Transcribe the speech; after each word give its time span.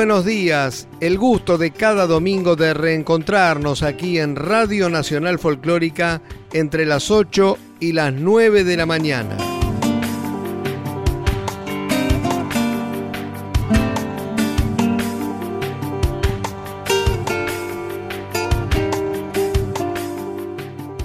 Buenos 0.00 0.24
días, 0.24 0.88
el 1.00 1.18
gusto 1.18 1.58
de 1.58 1.72
cada 1.72 2.06
domingo 2.06 2.56
de 2.56 2.72
reencontrarnos 2.72 3.82
aquí 3.82 4.18
en 4.18 4.34
Radio 4.34 4.88
Nacional 4.88 5.38
Folclórica 5.38 6.22
entre 6.54 6.86
las 6.86 7.10
8 7.10 7.58
y 7.80 7.92
las 7.92 8.10
9 8.14 8.64
de 8.64 8.76
la 8.78 8.86
mañana. 8.86 9.36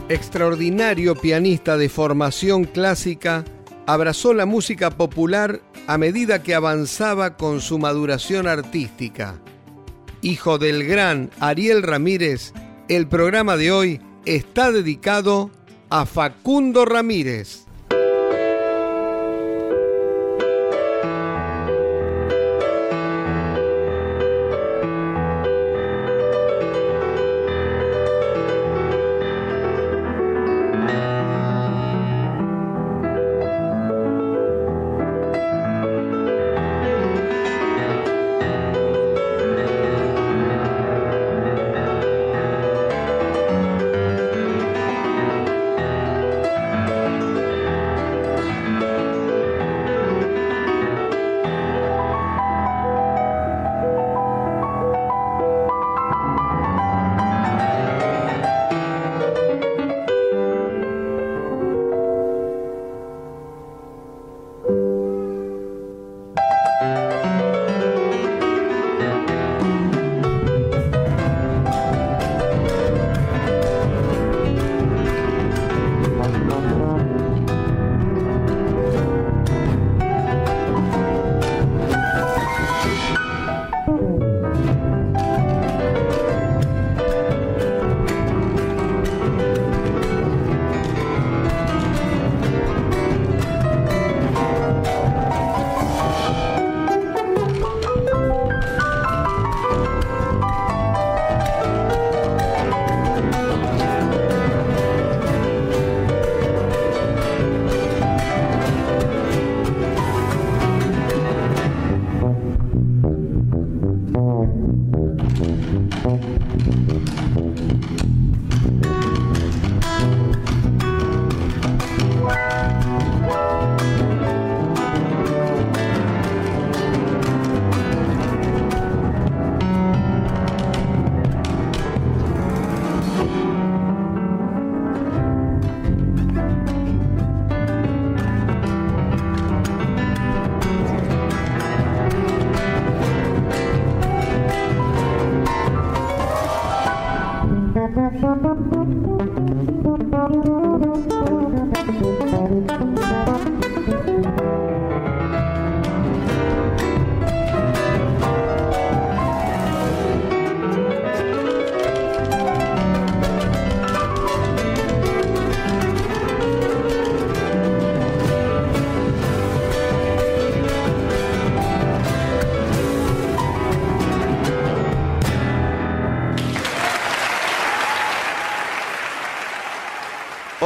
Extraordinario 0.08 1.16
pianista 1.16 1.76
de 1.76 1.90
formación 1.90 2.64
clásica, 2.64 3.44
abrazó 3.88 4.34
la 4.34 4.46
música 4.46 4.90
popular 4.90 5.60
a 5.88 5.98
medida 5.98 6.42
que 6.42 6.56
avanzaba 6.56 7.38
con 7.38 7.62
su 7.62 7.78
maduración 7.78 8.48
artística. 8.48 9.40
Hijo 10.22 10.58
del 10.58 10.84
gran 10.86 11.30
Ariel 11.40 11.84
Ramírez, 11.84 12.54
el 12.88 13.08
programa 13.08 13.58
de 13.58 13.72
hoy 13.72 14.02
está 14.26 14.72
dedicado 14.72 15.52
a 15.90 16.06
Facundo 16.06 16.86
Ramírez. 16.86 17.65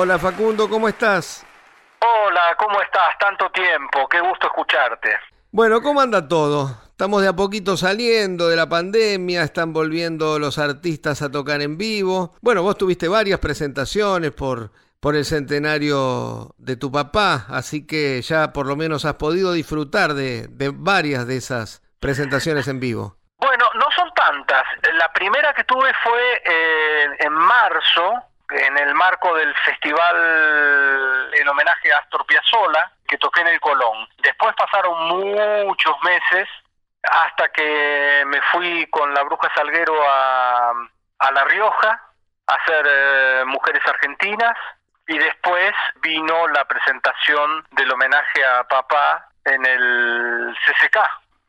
Hola 0.10 0.18
Facundo, 0.18 0.68
¿cómo 0.68 0.90
estás? 0.90 1.46
Hola, 2.00 2.56
¿cómo 2.58 2.82
estás? 2.82 3.16
Tanto 3.20 3.48
tiempo, 3.52 4.10
qué 4.10 4.20
gusto 4.20 4.48
escucharte. 4.48 5.16
Bueno, 5.52 5.84
¿cómo 5.84 6.02
anda 6.02 6.28
todo? 6.28 6.76
Estamos 6.90 7.22
de 7.22 7.28
a 7.28 7.34
poquito 7.34 7.78
saliendo 7.78 8.50
de 8.50 8.56
la 8.56 8.68
pandemia, 8.68 9.44
están 9.44 9.72
volviendo 9.72 10.40
los 10.40 10.58
artistas 10.58 11.22
a 11.22 11.32
tocar 11.32 11.62
en 11.62 11.78
vivo. 11.78 12.34
Bueno, 12.42 12.64
vos 12.64 12.76
tuviste 12.76 13.08
varias 13.08 13.40
presentaciones 13.40 14.32
por, 14.32 14.72
por 15.00 15.16
el 15.16 15.26
centenario 15.26 16.56
de 16.58 16.76
tu 16.76 16.92
papá, 16.92 17.46
así 17.48 17.86
que 17.86 18.20
ya 18.24 18.52
por 18.52 18.66
lo 18.66 18.76
menos 18.76 19.06
has 19.06 19.14
podido 19.14 19.54
disfrutar 19.54 20.16
de, 20.16 20.50
varias 20.74 21.28
de 21.28 21.38
esas 21.38 21.84
presentaciones 22.00 22.68
en 22.68 22.80
vivo. 22.80 23.16
Bueno, 23.38 23.66
no 23.76 23.86
son 23.96 24.12
tantas. 24.16 24.64
La 24.92 25.14
primera 25.14 25.54
que 25.54 25.66
tuve 25.66 25.94
fue 26.04 26.42
eh, 26.46 27.06
en 27.20 27.32
marzo, 27.32 28.24
en 28.52 28.78
el 28.78 28.94
marco 28.96 29.36
del 29.36 29.54
festival 29.58 31.30
en 31.34 31.48
homenaje 31.48 31.92
a 31.94 31.98
Astor 31.98 32.26
Piazzolla, 32.26 32.92
que 33.08 33.18
toqué 33.18 33.42
en 33.42 33.48
el 33.50 33.60
Colón. 33.60 34.08
Después 34.24 34.56
pasaron 34.56 35.08
muchos 35.66 35.96
meses 36.04 36.48
hasta 37.04 37.50
que 37.50 38.24
me 38.28 38.42
fui 38.52 38.88
con 38.88 39.14
la 39.14 39.24
Bruja 39.24 39.52
Salguero 39.56 39.96
a, 40.08 40.72
a 41.20 41.32
La 41.32 41.46
Rioja 41.46 42.02
a 42.48 42.54
hacer 42.56 42.86
eh, 42.88 43.44
Mujeres 43.46 43.82
Argentinas 43.86 44.58
y 45.08 45.18
después 45.18 45.74
vino 46.02 46.48
la 46.50 46.66
presentación 46.66 47.66
del 47.72 47.92
homenaje 47.92 48.46
a 48.46 48.64
papá 48.66 49.30
en 49.46 49.66
el 49.66 50.56
CCK. 50.66 50.98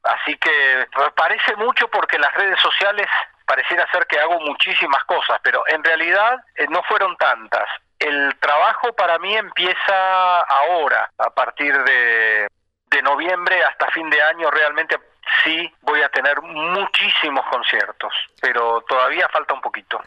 Así 0.02 0.36
que 0.38 0.86
parece 1.14 1.56
mucho 1.56 1.88
porque 1.88 2.18
las 2.18 2.32
redes 2.34 2.58
sociales 2.60 3.06
pareciera 3.50 3.84
ser 3.90 4.06
que 4.06 4.16
hago 4.16 4.38
muchísimas 4.38 5.02
cosas, 5.06 5.40
pero 5.42 5.64
en 5.66 5.82
realidad 5.82 6.38
eh, 6.54 6.68
no 6.70 6.84
fueron 6.84 7.16
tantas. 7.16 7.68
El 7.98 8.38
trabajo 8.38 8.92
para 8.92 9.18
mí 9.18 9.36
empieza 9.36 10.40
ahora, 10.42 11.10
a 11.18 11.30
partir 11.30 11.76
de, 11.82 12.46
de 12.86 13.02
noviembre 13.02 13.64
hasta 13.64 13.90
fin 13.90 14.08
de 14.08 14.22
año 14.22 14.52
realmente 14.52 15.00
sí 15.42 15.68
voy 15.80 16.00
a 16.00 16.08
tener 16.10 16.40
muchísimos 16.42 17.44
conciertos, 17.50 18.14
pero 18.40 18.82
todavía 18.82 19.28
falta 19.32 19.52
un 19.52 19.60
poquito. 19.60 20.00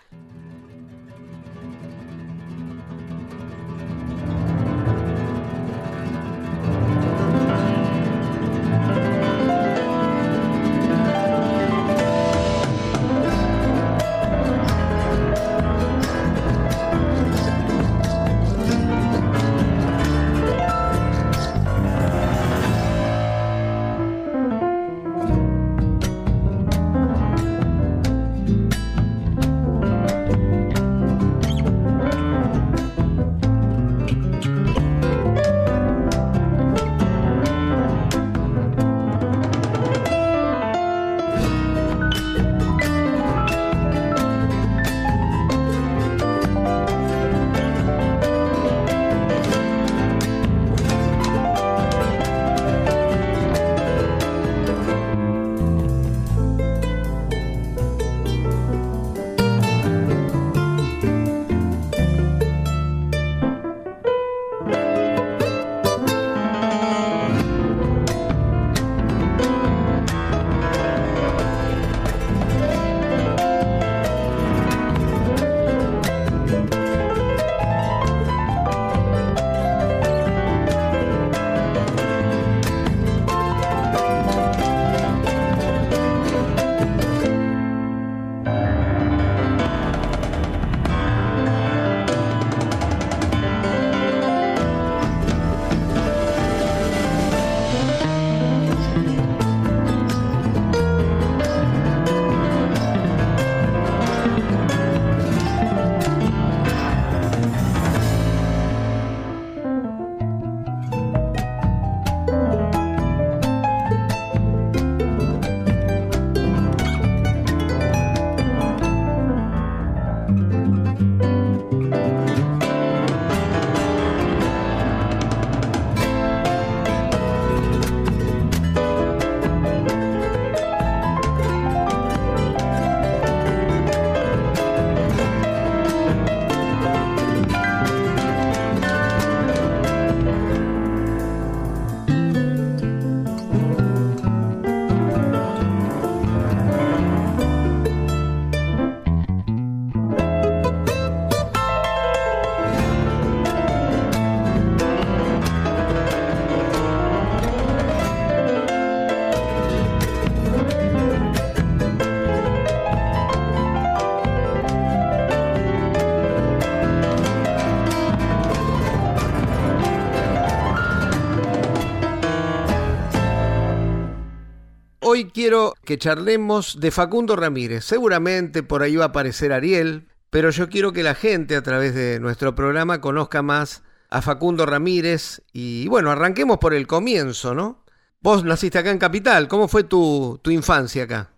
Hoy 175.24 175.31
quiero 175.34 175.74
que 175.86 175.98
charlemos 175.98 176.81
de 176.81 176.92
Facundo 176.92 177.38
Ramírez. 177.38 177.86
Seguramente 177.86 178.62
por 178.62 178.81
ahí 178.84 178.98
va 178.98 179.06
a 179.06 179.08
aparecer 179.08 179.54
Ariel, 179.54 180.06
pero 180.30 180.50
yo 180.50 180.68
quiero 180.68 180.92
que 180.92 181.02
la 181.02 181.16
gente 181.16 181.56
a 181.56 181.64
través 181.64 181.96
de 181.96 182.20
nuestro 182.20 182.56
programa 182.56 183.00
conozca 183.00 183.42
más 183.42 183.86
a 184.10 184.22
Facundo 184.22 184.66
Ramírez 184.66 185.42
y 185.54 185.88
bueno, 185.88 186.12
arranquemos 186.12 186.58
por 186.58 186.74
el 186.74 186.88
comienzo, 186.88 187.54
¿no? 187.54 187.86
Vos 188.20 188.44
naciste 188.44 188.80
acá 188.80 188.90
en 188.90 189.00
Capital, 189.00 189.48
¿cómo 189.48 189.70
fue 189.70 189.86
tu, 189.86 190.42
infancia 190.48 191.06
acá? 191.06 191.30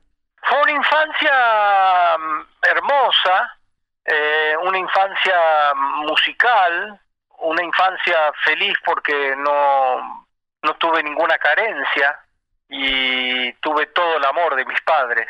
Fue 0.42 0.64
una 0.64 0.72
infancia 0.72 2.18
mm, 2.18 2.42
hermosa, 2.64 3.60
eh, 4.04 4.56
una 4.66 4.80
infancia 4.80 5.36
musical, 6.08 7.00
una 7.38 7.64
infancia 7.64 8.18
feliz 8.46 8.76
porque 8.84 9.36
no, 9.38 10.26
no 10.64 10.76
tuve 10.78 11.04
ninguna 11.04 11.38
carencia, 11.38 12.20
y 12.70 13.54
tuve 13.54 13.88
todo 13.88 14.18
el 14.18 14.26
amor 14.26 14.56
de 14.56 14.66
mis 14.66 14.80
padres. 14.82 15.28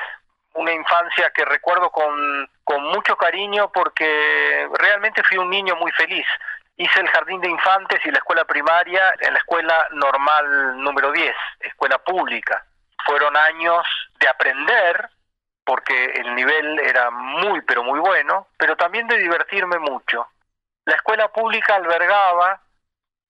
Una 0.54 0.72
infancia 0.72 1.32
que 1.32 1.44
recuerdo 1.44 1.89
con, 1.89 2.50
con 2.63 2.84
mucho 2.84 3.15
cariño 3.18 3.72
porque 3.72 4.68
realmente 4.80 5.24
fui 5.24 5.38
un 5.38 5.50
niño 5.50 5.75
muy 5.75 5.92
feliz. 5.92 6.25
Hice 6.77 7.00
el 7.00 7.10
jardín 7.10 7.42
de 7.42 7.50
infantes 7.50 8.00
y 8.06 8.12
la 8.12 8.18
escuela 8.18 8.46
primaria 8.46 9.13
en 9.20 9.34
la 9.34 9.39
escuela 9.39 9.88
normal 9.92 10.82
número 10.82 11.12
10, 11.12 11.36
escuela 11.60 11.98
pública. 12.00 12.65
Fueron 13.06 13.36
años 13.38 13.86
de 14.20 14.27
aprender, 14.27 15.10
porque 15.63 16.06
el 16.06 16.36
nivel 16.36 16.80
era 16.80 17.10
muy, 17.12 17.62
pero 17.62 17.84
muy 17.84 18.00
bueno, 18.00 18.48
pero 18.58 18.75
también 18.75 19.08
de 19.08 19.18
divertirme 19.18 19.80
mucho. 19.80 20.27
La 20.86 20.96
escuela 20.96 21.27
pública 21.30 21.75
albergaba 21.75 22.62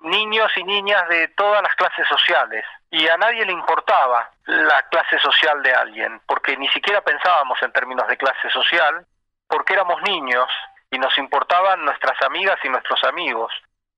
niños 0.01 0.51
y 0.57 0.63
niñas 0.63 1.07
de 1.07 1.27
todas 1.29 1.61
las 1.61 1.73
clases 1.75 2.07
sociales 2.07 2.65
y 2.95 3.09
a 3.09 3.17
nadie 3.17 3.45
le 3.45 3.51
importaba 3.51 4.31
la 4.45 4.81
clase 4.83 5.19
social 5.19 5.61
de 5.61 5.73
alguien, 5.73 6.21
porque 6.25 6.55
ni 6.55 6.69
siquiera 6.69 7.01
pensábamos 7.01 7.61
en 7.61 7.73
términos 7.73 8.07
de 8.07 8.15
clase 8.15 8.49
social, 8.49 9.05
porque 9.49 9.73
éramos 9.73 10.01
niños 10.03 10.47
y 10.89 10.97
nos 10.97 11.17
importaban 11.17 11.83
nuestras 11.83 12.21
amigas 12.21 12.57
y 12.63 12.69
nuestros 12.69 13.03
amigos 13.03 13.51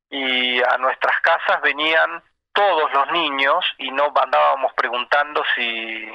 y 0.10 0.64
a 0.64 0.80
nuestras 0.80 1.20
casas 1.22 1.62
venían 1.62 2.24
todos 2.54 2.92
los 2.92 3.12
niños 3.12 3.64
y 3.78 3.92
no 3.92 4.12
andábamos 4.20 4.74
preguntando 4.74 5.44
si, 5.56 6.10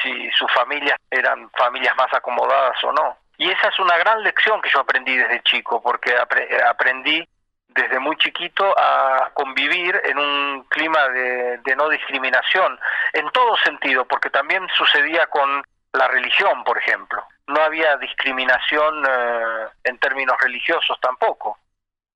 si 0.00 0.30
sus 0.30 0.52
familias 0.52 0.98
eran 1.10 1.50
familias 1.50 1.96
más 1.96 2.14
acomodadas 2.14 2.76
o 2.84 2.92
no. 2.92 3.16
Y 3.38 3.50
esa 3.50 3.70
es 3.70 3.78
una 3.80 3.98
gran 3.98 4.22
lección 4.22 4.62
que 4.62 4.70
yo 4.70 4.80
aprendí 4.80 5.16
desde 5.16 5.42
chico, 5.42 5.82
porque 5.82 6.14
aprendí 6.16 7.26
desde 7.80 7.98
muy 7.98 8.16
chiquito 8.16 8.74
a 8.78 9.30
convivir 9.32 10.00
en 10.04 10.18
un 10.18 10.64
clima 10.64 11.08
de, 11.08 11.74
no 11.76 11.88
discriminación, 11.88 12.78
en 13.12 13.30
todo 13.30 13.56
sentido, 13.58 14.04
porque 14.04 14.28
también 14.28 14.66
sucedía 14.76 15.26
con 15.28 15.62
la 15.92 16.08
religión, 16.08 16.62
por 16.64 16.76
ejemplo. 16.78 17.24
No 17.46 17.62
había 17.62 17.96
discriminación 17.96 19.04
eh, 19.08 19.66
en 19.84 19.98
términos 19.98 20.36
religiosos 20.40 20.98
tampoco. 21.00 21.58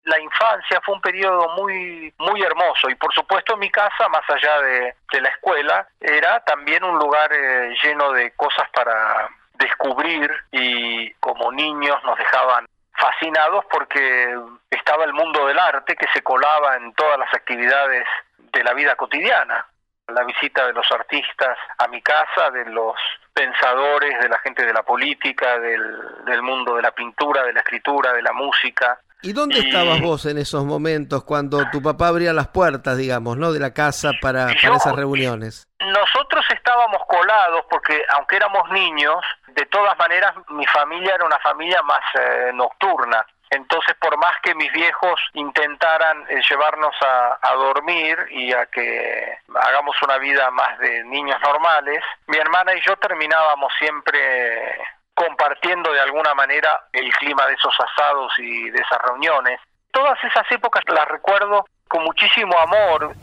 La 0.05 0.21
infancia 0.21 0.83
fue 0.85 0.97
un 0.97 1.01
periodo 1.01 1.49
muy 1.57 2.13
muy 2.19 2.43
hermoso 2.43 2.91
y 2.91 2.95
por 2.95 3.13
supuesto 3.15 3.57
mi 3.57 3.71
casa, 3.71 4.07
más 4.11 4.29
allá 4.29 4.61
de, 4.61 4.95
la 5.19 5.29
escuela, 5.31 5.89
era 5.99 6.41
también 6.41 6.85
un 6.85 6.99
lugar 6.99 7.33
eh, 7.33 7.75
lleno 7.83 8.13
de 8.13 8.33
cosas 8.33 8.69
para 8.71 9.31
descubrir 9.55 10.31
y 10.53 11.11
como 11.15 11.51
niños 11.53 11.97
nos 12.05 12.19
dejaban 12.19 12.67
fascinados 12.95 13.65
porque 13.71 14.39
estaba 14.71 15.05
el 15.05 15.13
mundo 15.13 15.47
del 15.47 15.59
arte 15.59 15.97
que 15.97 16.07
se 16.13 16.23
colaba 16.23 16.77
en 16.77 16.93
todas 16.95 17.19
las 17.19 17.33
actividades 17.35 18.07
de 18.39 18.65
la 18.65 18.75
vida 18.75 18.97
cotidiana. 18.97 19.67
la 20.07 20.23
visita 20.25 20.67
de 20.67 20.75
los 20.75 20.91
artistas 20.93 21.57
a 21.79 21.89
mi 21.89 22.03
casa, 22.03 22.51
de 22.51 22.67
los 22.67 22.95
pensadores, 23.33 24.21
de 24.21 24.29
la 24.29 24.39
gente 24.41 24.65
de 24.65 24.73
la 24.73 24.83
política, 24.83 25.59
del, 25.59 26.25
del 26.27 26.43
mundo 26.43 26.77
de 26.77 26.83
la 26.83 26.91
pintura, 26.91 27.43
de 27.43 27.55
la 27.55 27.61
escritura, 27.61 28.13
de 28.13 28.21
la 28.21 28.33
música. 28.33 29.01
¿Y 29.25 29.33
dónde 29.33 29.59
estabas 29.59 30.03
vos 30.03 30.27
en 30.27 30.37
esos 30.37 30.67
momentos 30.67 31.25
cuando 31.25 31.65
tu 31.73 31.81
papá 31.81 32.09
abría 32.09 32.35
las 32.35 32.49
puertas, 32.49 32.99
digamos, 32.99 33.39
¿no? 33.39 33.53
de 33.55 33.59
la 33.59 33.73
casa 33.73 34.11
para, 34.21 34.49
para 34.63 34.77
esas 34.77 34.95
reuniones? 34.95 35.67
Nosotros 35.81 36.45
estábamos 36.51 37.01
colados 37.09 37.65
porque 37.71 38.03
aunque 38.11 38.37
éramos 38.37 38.71
niños, 38.71 39.17
de 39.49 39.65
todas 39.67 39.99
maneras 39.99 40.35
mi 40.51 40.67
familia 40.67 41.15
era 41.15 41.25
una 41.25 41.39
familia 41.39 41.81
más 41.83 42.03
eh, 42.21 42.51
nocturna. 42.53 43.25
Entonces, 43.49 43.95
por 43.99 44.19
más 44.19 44.37
que 44.43 44.55
mis 44.55 44.71
viejos 44.73 45.19
intentaran 45.33 46.27
eh, 46.29 46.43
llevarnos 46.51 46.95
a, 47.01 47.39
a, 47.41 47.55
dormir 47.55 48.19
y 48.31 48.53
a 48.53 48.67
que 48.67 49.39
hagamos 49.55 49.97
una 50.03 50.19
vida 50.19 50.51
más 50.51 50.79
de 50.81 51.03
niños 51.05 51.41
normales, 51.41 52.03
mi 52.27 52.37
hermana 52.37 52.75
y 52.75 52.81
yo 52.83 52.95
terminábamos 52.97 53.73
siempre 53.79 54.77
compartiendo 55.15 55.93
de 55.93 56.01
alguna 56.01 56.35
manera 56.35 56.87
el 56.93 57.11
clima 57.15 57.47
de 57.47 57.55
esos 57.55 57.75
asados 57.79 58.33
y 58.39 58.71
de 58.71 58.79
esas 58.81 59.01
reuniones. 59.07 59.61
Todas 59.91 60.19
esas 60.25 60.51
épocas 60.51 60.83
las 60.89 61.07
recuerdo 61.07 61.65
con 61.89 62.03
muchísimo 62.05 62.59
amor. 62.59 63.15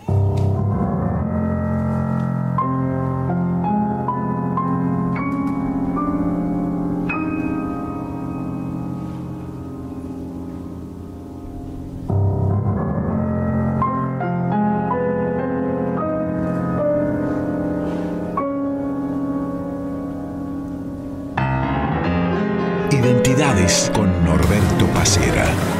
Con 23.94 24.24
Norberto 24.24 24.86
Pacera. 24.94 25.71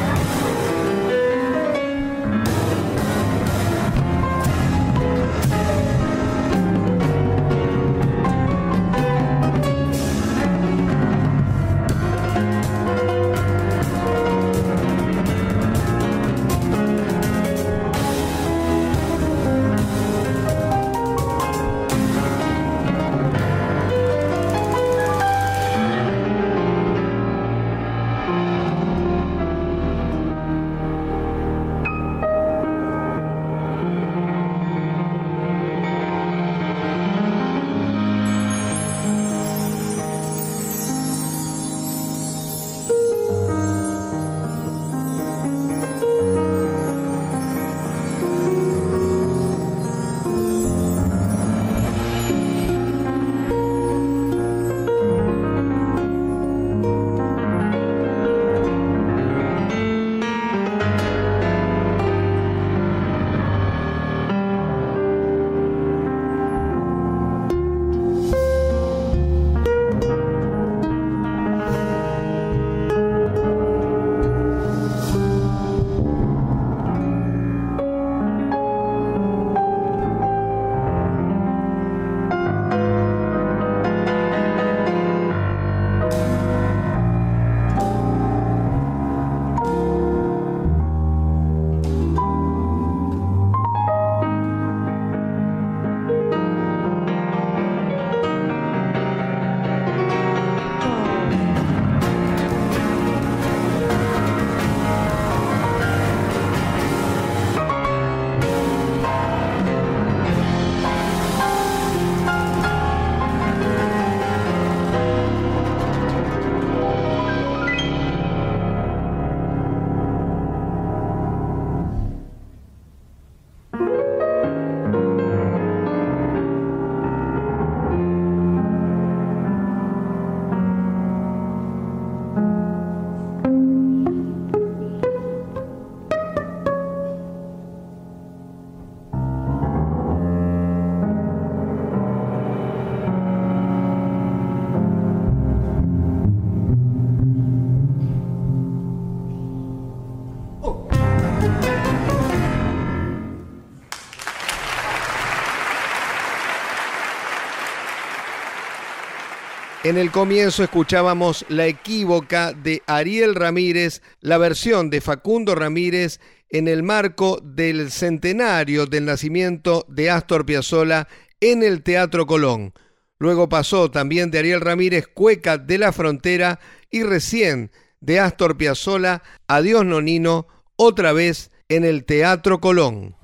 En 159.84 159.98
el 159.98 160.12
comienzo 160.12 160.62
escuchábamos 160.62 161.44
La 161.48 161.66
equívoca 161.66 162.52
de 162.52 162.82
Ariel 162.86 163.34
Ramírez, 163.34 164.00
la 164.20 164.38
versión 164.38 164.90
de 164.90 165.00
Facundo 165.00 165.56
Ramírez 165.56 166.20
en 166.50 166.68
el 166.68 166.84
marco 166.84 167.40
del 167.42 167.90
centenario 167.90 168.86
del 168.86 169.06
nacimiento 169.06 169.84
de 169.88 170.08
Astor 170.08 170.46
Piazzolla 170.46 171.08
en 171.40 171.64
el 171.64 171.82
Teatro 171.82 172.26
Colón. 172.26 172.74
Luego 173.18 173.48
pasó 173.48 173.90
también 173.90 174.30
de 174.30 174.38
Ariel 174.38 174.60
Ramírez 174.60 175.08
Cueca 175.08 175.58
de 175.58 175.78
la 175.78 175.90
Frontera 175.90 176.60
y 176.88 177.02
recién 177.02 177.72
de 178.00 178.20
Astor 178.20 178.56
Piazzolla 178.56 179.24
Adiós 179.48 179.84
Nonino 179.84 180.46
otra 180.76 181.12
vez 181.12 181.50
en 181.68 181.84
el 181.84 182.04
Teatro 182.04 182.60
Colón. 182.60 183.16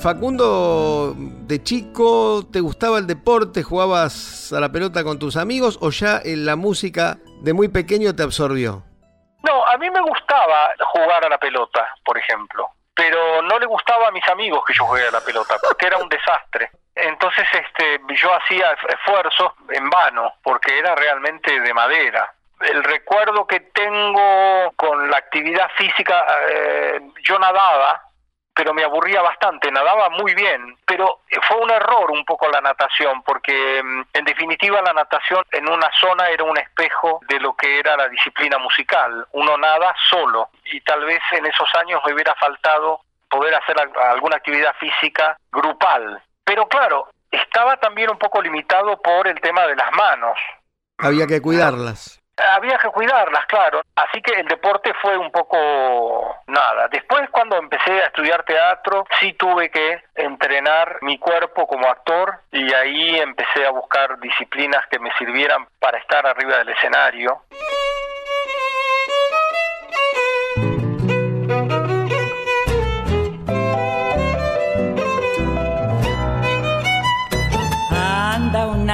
Facundo, 0.00 1.12
de 1.16 1.60
chico, 1.62 2.46
¿te 2.52 2.60
gustaba 2.60 2.98
el 2.98 3.08
deporte? 3.08 3.64
¿Jugabas 3.64 4.52
a 4.52 4.60
la 4.60 4.70
pelota 4.70 5.02
con 5.02 5.18
tus 5.18 5.36
amigos 5.36 5.76
o 5.82 5.90
ya 5.90 6.20
en 6.24 6.46
la 6.46 6.54
música 6.54 7.18
de 7.42 7.52
muy 7.52 7.66
pequeño 7.66 8.14
te 8.14 8.22
absorbió? 8.22 8.84
No, 9.42 9.66
a 9.66 9.76
mí 9.76 9.90
me 9.90 10.00
gustaba 10.00 10.70
jugar 10.92 11.24
a 11.24 11.28
la 11.28 11.38
pelota, 11.38 11.84
por 12.04 12.16
ejemplo, 12.16 12.68
pero 12.94 13.42
no 13.42 13.58
le 13.58 13.66
gustaba 13.66 14.06
a 14.08 14.10
mis 14.12 14.26
amigos 14.28 14.62
que 14.66 14.74
yo 14.74 14.84
juegue 14.84 15.08
a 15.08 15.10
la 15.10 15.20
pelota, 15.20 15.56
porque 15.60 15.88
era 15.88 15.98
un 15.98 16.08
desastre. 16.08 16.70
Entonces 16.94 17.46
este, 17.52 18.00
yo 18.14 18.32
hacía 18.34 18.76
esfuerzos 18.88 19.52
en 19.70 19.90
vano, 19.90 20.34
porque 20.44 20.78
era 20.78 20.94
realmente 20.94 21.60
de 21.60 21.74
madera. 21.74 22.32
El 22.60 22.84
recuerdo 22.84 23.46
que 23.48 23.60
tengo 23.60 24.72
con 24.76 25.10
la 25.10 25.16
actividad 25.16 25.68
física, 25.76 26.24
eh, 26.50 27.00
yo 27.24 27.38
nadaba, 27.38 28.07
pero 28.58 28.74
me 28.74 28.82
aburría 28.82 29.22
bastante, 29.22 29.70
nadaba 29.70 30.10
muy 30.10 30.34
bien, 30.34 30.76
pero 30.84 31.20
fue 31.46 31.58
un 31.58 31.70
error 31.70 32.10
un 32.10 32.24
poco 32.24 32.48
la 32.48 32.60
natación, 32.60 33.22
porque 33.22 33.80
mm, 33.80 34.02
en 34.14 34.24
definitiva 34.24 34.82
la 34.82 34.92
natación 34.92 35.44
en 35.52 35.68
una 35.68 35.88
zona 36.00 36.28
era 36.28 36.42
un 36.42 36.58
espejo 36.58 37.20
de 37.28 37.38
lo 37.38 37.54
que 37.54 37.78
era 37.78 37.96
la 37.96 38.08
disciplina 38.08 38.58
musical, 38.58 39.24
uno 39.30 39.56
nada 39.58 39.94
solo, 40.10 40.48
y 40.72 40.80
tal 40.80 41.04
vez 41.04 41.20
en 41.30 41.46
esos 41.46 41.68
años 41.76 42.02
me 42.04 42.14
hubiera 42.14 42.34
faltado 42.34 42.98
poder 43.30 43.54
hacer 43.54 43.76
alguna 44.10 44.38
actividad 44.38 44.74
física 44.80 45.38
grupal, 45.52 46.20
pero 46.42 46.66
claro, 46.66 47.06
estaba 47.30 47.76
también 47.76 48.10
un 48.10 48.18
poco 48.18 48.42
limitado 48.42 49.00
por 49.00 49.28
el 49.28 49.40
tema 49.40 49.68
de 49.68 49.76
las 49.76 49.92
manos. 49.92 50.36
Había 50.98 51.28
que 51.28 51.40
cuidarlas. 51.40 52.20
Había 52.52 52.78
que 52.78 52.88
cuidarlas, 52.88 53.46
claro. 53.46 53.82
Así 53.96 54.22
que 54.22 54.40
el 54.40 54.46
deporte 54.46 54.92
fue 55.00 55.16
un 55.16 55.30
poco 55.30 56.36
nada. 56.46 56.88
Después 56.88 57.28
cuando 57.30 57.56
empecé 57.56 58.02
a 58.02 58.06
estudiar 58.06 58.44
teatro, 58.44 59.04
sí 59.20 59.32
tuve 59.34 59.70
que 59.70 60.02
entrenar 60.14 60.98
mi 61.02 61.18
cuerpo 61.18 61.66
como 61.66 61.88
actor 61.88 62.40
y 62.52 62.72
ahí 62.72 63.18
empecé 63.18 63.66
a 63.66 63.70
buscar 63.70 64.18
disciplinas 64.20 64.86
que 64.90 64.98
me 64.98 65.10
sirvieran 65.18 65.66
para 65.78 65.98
estar 65.98 66.26
arriba 66.26 66.58
del 66.58 66.70
escenario. 66.70 67.42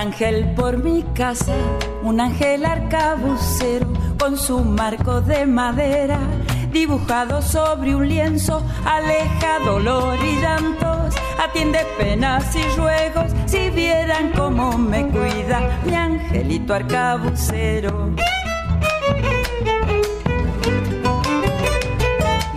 ángel 0.04 0.52
por 0.54 0.76
mi 0.76 1.03
casa, 1.14 1.54
un 2.02 2.20
ángel 2.20 2.66
arcabucero 2.66 3.86
con 4.18 4.36
su 4.36 4.58
marco 4.64 5.20
de 5.20 5.46
madera, 5.46 6.18
dibujado 6.72 7.40
sobre 7.40 7.94
un 7.94 8.08
lienzo, 8.08 8.62
aleja 8.84 9.60
dolor 9.64 10.18
y 10.22 10.40
llantos, 10.40 11.14
atiende 11.42 11.78
penas 11.96 12.54
y 12.56 12.62
ruegos, 12.76 13.32
si 13.46 13.70
vieran 13.70 14.32
cómo 14.36 14.76
me 14.76 15.06
cuida 15.08 15.80
mi 15.84 15.94
angelito 15.94 16.74
arcabucero. 16.74 18.10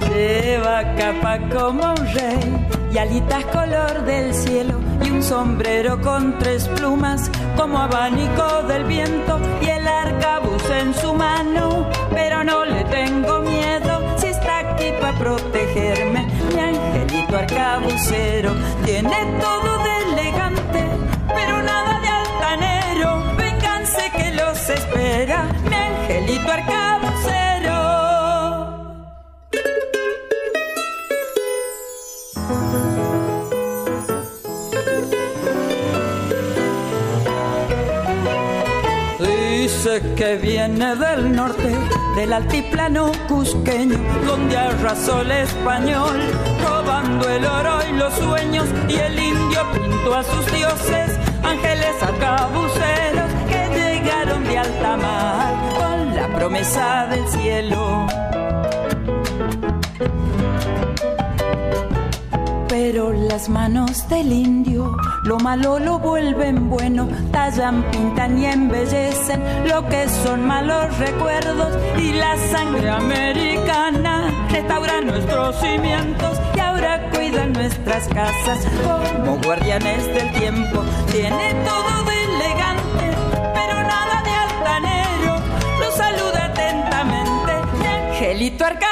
Lleva 0.09 0.95
capa 0.95 1.37
como 1.53 1.91
un 1.91 2.13
rey 2.13 2.67
y 2.91 2.97
alitas 2.97 3.45
color 3.45 4.03
del 4.05 4.33
cielo 4.33 4.79
y 5.03 5.11
un 5.11 5.21
sombrero 5.21 6.01
con 6.01 6.39
tres 6.39 6.67
plumas 6.69 7.29
como 7.57 7.79
abanico 7.79 8.63
del 8.67 8.83
viento 8.83 9.39
y 9.59 9.65
el 9.65 9.87
arcabuz 9.87 10.63
en 10.69 10.93
su 10.93 11.13
mano, 11.13 11.89
pero 12.13 12.43
no 12.43 12.63
le 12.63 12.83
tengo 12.85 13.39
miedo 13.39 14.15
si 14.17 14.27
está 14.27 14.59
aquí 14.59 14.93
para 15.01 15.17
protegerme. 15.17 16.27
Mi 16.53 16.59
angelito 16.59 17.35
arcabucero 17.35 18.53
tiene 18.85 19.17
todo 19.41 19.83
de 19.83 20.21
elegante, 20.21 20.85
pero 21.35 21.63
nada 21.63 21.99
de 21.99 22.07
altanero. 22.07 23.23
Vénganse 23.35 24.11
que 24.15 24.31
los 24.33 24.69
espera, 24.69 25.47
mi 25.67 25.75
angelito 25.75 26.51
arcabucero. 26.51 26.86
Que 40.15 40.35
viene 40.35 40.95
del 40.95 41.35
norte, 41.35 41.75
del 42.15 42.33
altiplano 42.33 43.11
cusqueño, 43.27 43.97
donde 44.25 44.55
arrasó 44.55 45.21
el 45.21 45.31
español, 45.31 46.19
robando 46.63 47.27
el 47.29 47.45
oro 47.45 47.79
y 47.89 47.93
los 47.93 48.13
sueños, 48.13 48.67
y 48.87 48.95
el 48.95 49.19
indio 49.19 49.61
pintó 49.73 50.15
a 50.15 50.23
sus 50.23 50.45
dioses, 50.51 51.17
ángeles 51.43 51.95
arcabuceros 52.01 53.31
que 53.47 53.69
llegaron 53.75 54.43
de 54.43 54.57
alta 54.57 54.97
mar 54.97 55.55
con 55.77 56.15
la 56.15 56.27
promesa 56.35 57.07
del 57.07 57.27
cielo. 57.29 58.07
Pero 62.89 63.11
las 63.11 63.49
manos 63.49 64.07
del 64.07 64.31
indio 64.31 64.95
lo 65.23 65.37
malo 65.39 65.77
lo 65.77 65.99
vuelven 65.99 66.69
bueno, 66.69 67.09
tallan, 67.33 67.83
pintan 67.91 68.37
y 68.37 68.45
embellecen 68.45 69.43
lo 69.67 69.85
que 69.89 70.07
son 70.07 70.47
malos 70.47 70.97
recuerdos 70.97 71.77
y 71.97 72.13
la 72.13 72.37
sangre 72.49 72.89
americana 72.89 74.31
restaura 74.49 75.01
nuestros 75.01 75.59
cimientos 75.59 76.39
y 76.55 76.59
ahora 76.61 77.09
cuida 77.09 77.45
nuestras 77.47 78.07
casas 78.07 78.65
como 78.81 79.37
guardianes 79.41 80.05
del 80.05 80.31
tiempo. 80.31 80.81
Tiene 81.11 81.55
todo 81.65 82.05
de 82.05 82.23
elegante, 82.23 83.17
pero 83.53 83.83
nada 83.83 84.23
de 84.23 84.31
altanero. 84.31 85.35
Lo 85.81 85.91
saluda 85.91 86.45
atentamente 86.45 87.51
Angelito 87.85 88.63
Arcabucero. 88.63 88.86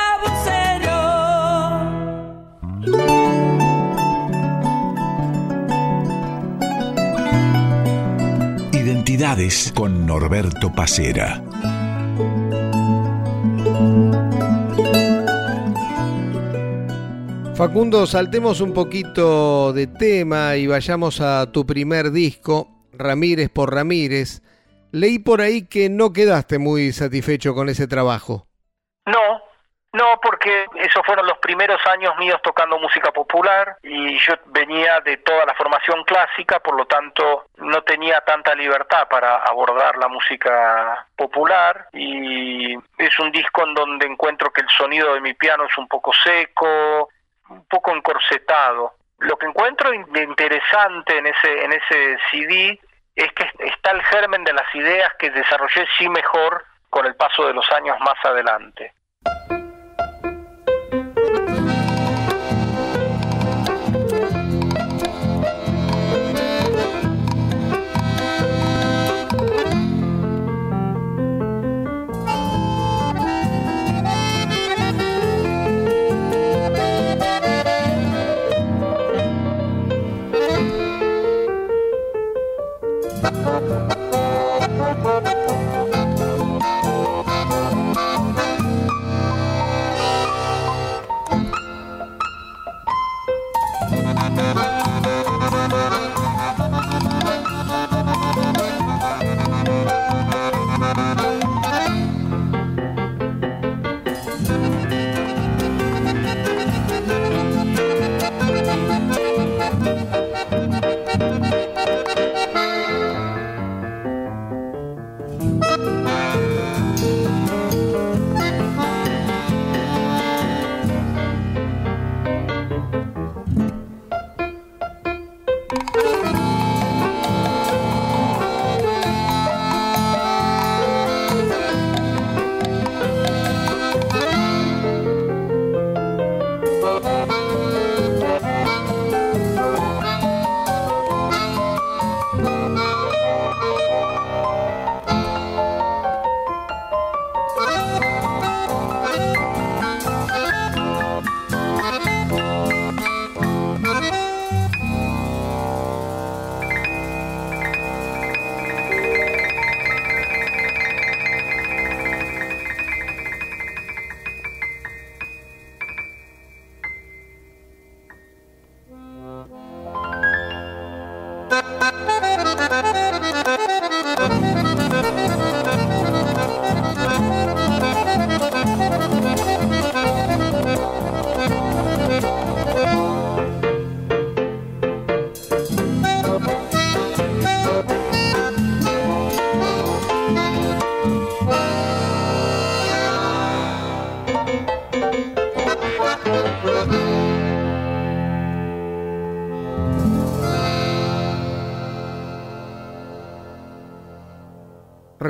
Con 9.74 10.06
Norberto 10.06 10.72
Pacera. 10.72 11.42
Facundo, 17.56 18.06
saltemos 18.06 18.62
un 18.62 18.72
poquito 18.72 19.74
de 19.74 19.88
tema 19.88 20.58
y 20.58 20.68
vayamos 20.68 21.22
a 21.22 21.52
tu 21.52 21.66
primer 21.66 22.12
disco, 22.12 22.70
Ramírez 22.94 23.50
por 23.50 23.74
Ramírez. 23.74 24.44
Leí 24.92 25.18
por 25.18 25.42
ahí 25.42 25.64
que 25.64 25.90
no 25.90 26.14
quedaste 26.14 26.60
muy 26.60 26.92
satisfecho 26.92 27.56
con 27.56 27.68
ese 27.68 27.88
trabajo. 27.88 28.46
No, 29.08 29.42
no, 29.96 30.20
porque 30.22 30.66
esos 30.76 31.06
fueron 31.06 31.26
los 31.26 31.38
primeros 31.38 31.80
años 31.88 32.18
míos 32.18 32.42
tocando 32.44 32.78
música 32.78 33.12
popular 33.14 33.78
y 33.82 34.20
yo 34.20 34.34
venía 34.48 35.00
de 35.00 35.16
toda 35.18 35.46
la 35.46 35.54
formación 35.54 36.04
clásica, 36.04 36.60
por 36.60 36.76
lo 36.76 36.86
tanto 36.86 37.46
no 37.58 37.82
tenía 37.84 38.20
tanta 38.22 38.54
libertad 38.56 39.08
para 39.08 39.38
abordar 39.38 39.96
la 39.98 40.10
música 40.10 41.08
popular 41.16 41.88
y 41.94 42.76
es 42.98 43.20
un 43.20 43.32
disco 43.32 43.64
en 43.66 43.74
donde 43.74 44.06
encuentro 44.06 44.52
que 44.52 44.62
el 44.62 44.70
sonido 44.70 45.14
de 45.14 45.22
mi 45.22 45.34
piano 45.34 45.64
es 45.64 45.78
un 45.78 45.88
poco 45.88 46.12
seco, 46.12 47.08
un 47.48 47.66
poco 47.66 47.96
encorsetado. 47.96 48.96
Lo 49.20 49.38
que 49.38 49.46
encuentro 49.46 49.94
interesante 49.94 51.18
en 51.18 51.28
ese, 51.28 51.64
en 51.64 51.72
ese 51.72 52.18
CD 52.32 52.82
es 53.16 53.32
que 53.32 53.50
está 53.60 53.92
el 53.92 54.04
germen 54.04 54.44
de 54.44 54.52
las 54.52 54.76
ideas 54.76 55.14
que 55.18 55.30
desarrollé 55.30 55.88
sí 55.98 56.10
mejor 56.10 56.66
con 56.90 57.06
el 57.06 57.16
paso 57.16 57.48
de 57.48 57.54
los 57.54 57.72
años 57.72 57.98
más 58.02 58.18
adelante. 58.26 58.92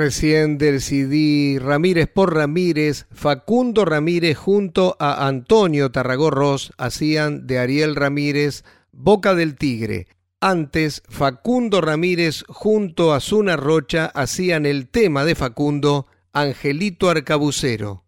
Recién 0.06 0.56
del 0.56 0.80
CD 0.80 1.58
Ramírez 1.58 2.06
por 2.06 2.32
Ramírez, 2.32 3.06
Facundo 3.10 3.84
Ramírez 3.84 4.38
junto 4.38 4.96
a 5.00 5.26
Antonio 5.26 5.90
Tarragó 5.90 6.30
hacían 6.78 7.48
de 7.48 7.58
Ariel 7.58 7.96
Ramírez 7.96 8.62
Boca 8.92 9.34
del 9.34 9.56
Tigre. 9.56 10.06
Antes, 10.40 11.02
Facundo 11.08 11.80
Ramírez 11.80 12.44
junto 12.46 13.14
a 13.14 13.18
Zuna 13.18 13.56
Rocha 13.56 14.06
hacían 14.14 14.64
el 14.64 14.86
tema 14.86 15.24
de 15.24 15.34
Facundo, 15.34 16.06
Angelito 16.32 17.10
Arcabucero. 17.10 18.04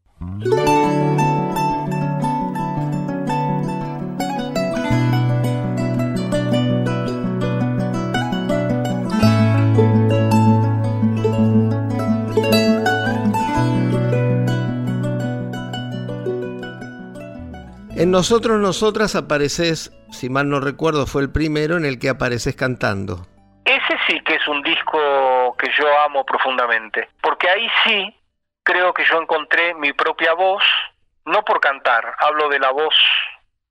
En 17.98 18.12
Nosotros, 18.12 18.60
Nosotras 18.60 19.16
apareces, 19.16 19.90
si 20.12 20.30
mal 20.30 20.48
no 20.48 20.60
recuerdo, 20.60 21.04
fue 21.04 21.20
el 21.20 21.32
primero 21.32 21.76
en 21.76 21.84
el 21.84 21.98
que 21.98 22.08
apareces 22.08 22.54
cantando. 22.54 23.26
Ese 23.64 23.98
sí 24.06 24.20
que 24.20 24.36
es 24.36 24.46
un 24.46 24.62
disco 24.62 25.56
que 25.58 25.68
yo 25.76 25.84
amo 26.06 26.24
profundamente, 26.24 27.08
porque 27.20 27.50
ahí 27.50 27.68
sí 27.82 28.14
creo 28.62 28.94
que 28.94 29.04
yo 29.04 29.20
encontré 29.20 29.74
mi 29.74 29.92
propia 29.94 30.32
voz, 30.34 30.62
no 31.24 31.44
por 31.44 31.58
cantar, 31.58 32.14
hablo 32.20 32.48
de 32.48 32.60
la 32.60 32.70
voz 32.70 32.94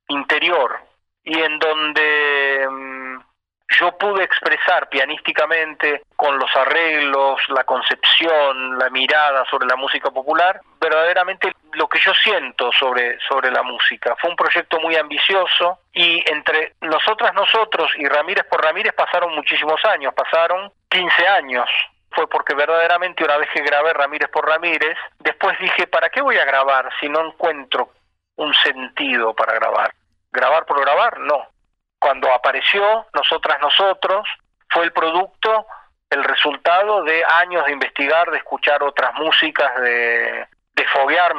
interior, 0.10 0.78
y 1.24 1.40
en 1.40 1.58
donde 1.60 2.68
mm, 2.70 3.20
yo 3.70 3.98
pude 3.98 4.24
expresar 4.24 4.88
pianísticamente 4.90 6.04
con 6.16 6.38
los 6.40 6.50
arreglos, 6.56 7.40
la 7.50 7.64
concepción, 7.66 8.78
la 8.78 8.90
mirada 8.90 9.44
sobre 9.50 9.68
la 9.68 9.76
música 9.76 10.10
popular, 10.10 10.62
verdaderamente 10.80 11.52
lo 11.74 11.88
que 11.88 12.00
yo 12.00 12.14
siento 12.14 12.72
sobre, 12.72 13.20
sobre 13.28 13.52
la 13.52 13.64
música. 13.64 14.16
Fue 14.20 14.30
un 14.30 14.36
proyecto 14.36 14.80
muy 14.80 14.96
ambicioso 14.96 15.80
y 15.94 16.24
entre 16.30 16.76
nosotras, 16.82 17.34
nosotros 17.34 17.92
y 17.98 18.08
Ramírez 18.08 18.46
por 18.46 18.64
Ramírez 18.64 18.94
pasaron 18.94 19.36
muchísimos 19.36 19.84
años, 19.86 20.14
pasaron 20.14 20.72
15 20.90 21.28
años. 21.28 21.70
Fue 22.12 22.28
porque 22.30 22.56
verdaderamente 22.56 23.24
una 23.24 23.38
vez 23.38 23.50
que 23.54 23.62
grabé 23.62 23.94
Ramírez 23.94 24.30
por 24.30 24.48
Ramírez, 24.48 24.98
después 25.20 25.60
dije, 25.60 25.88
¿para 25.88 26.10
qué 26.10 26.22
voy 26.22 26.38
a 26.38 26.46
grabar 26.46 26.90
si 27.00 27.10
no 27.10 27.28
encuentro 27.28 27.92
un 28.38 28.54
sentido 28.54 29.36
para 29.36 29.54
grabar? 29.54 29.94
¿Grabar 30.32 30.66
por 30.66 30.80
grabar? 30.80 31.20
No 31.20 31.57
cuando 32.00 32.32
apareció 32.32 33.08
Nosotras 33.14 33.58
Nosotros, 33.62 34.28
fue 34.70 34.86
el 34.86 34.92
producto, 34.92 35.66
el 36.10 36.24
resultado 36.24 37.04
de 37.04 37.24
años 37.26 37.66
de 37.66 37.72
investigar, 37.74 38.30
de 38.32 38.38
escuchar 38.38 38.84
otras 38.84 39.14
músicas, 39.16 39.76
de, 39.82 40.48
de 40.74 40.86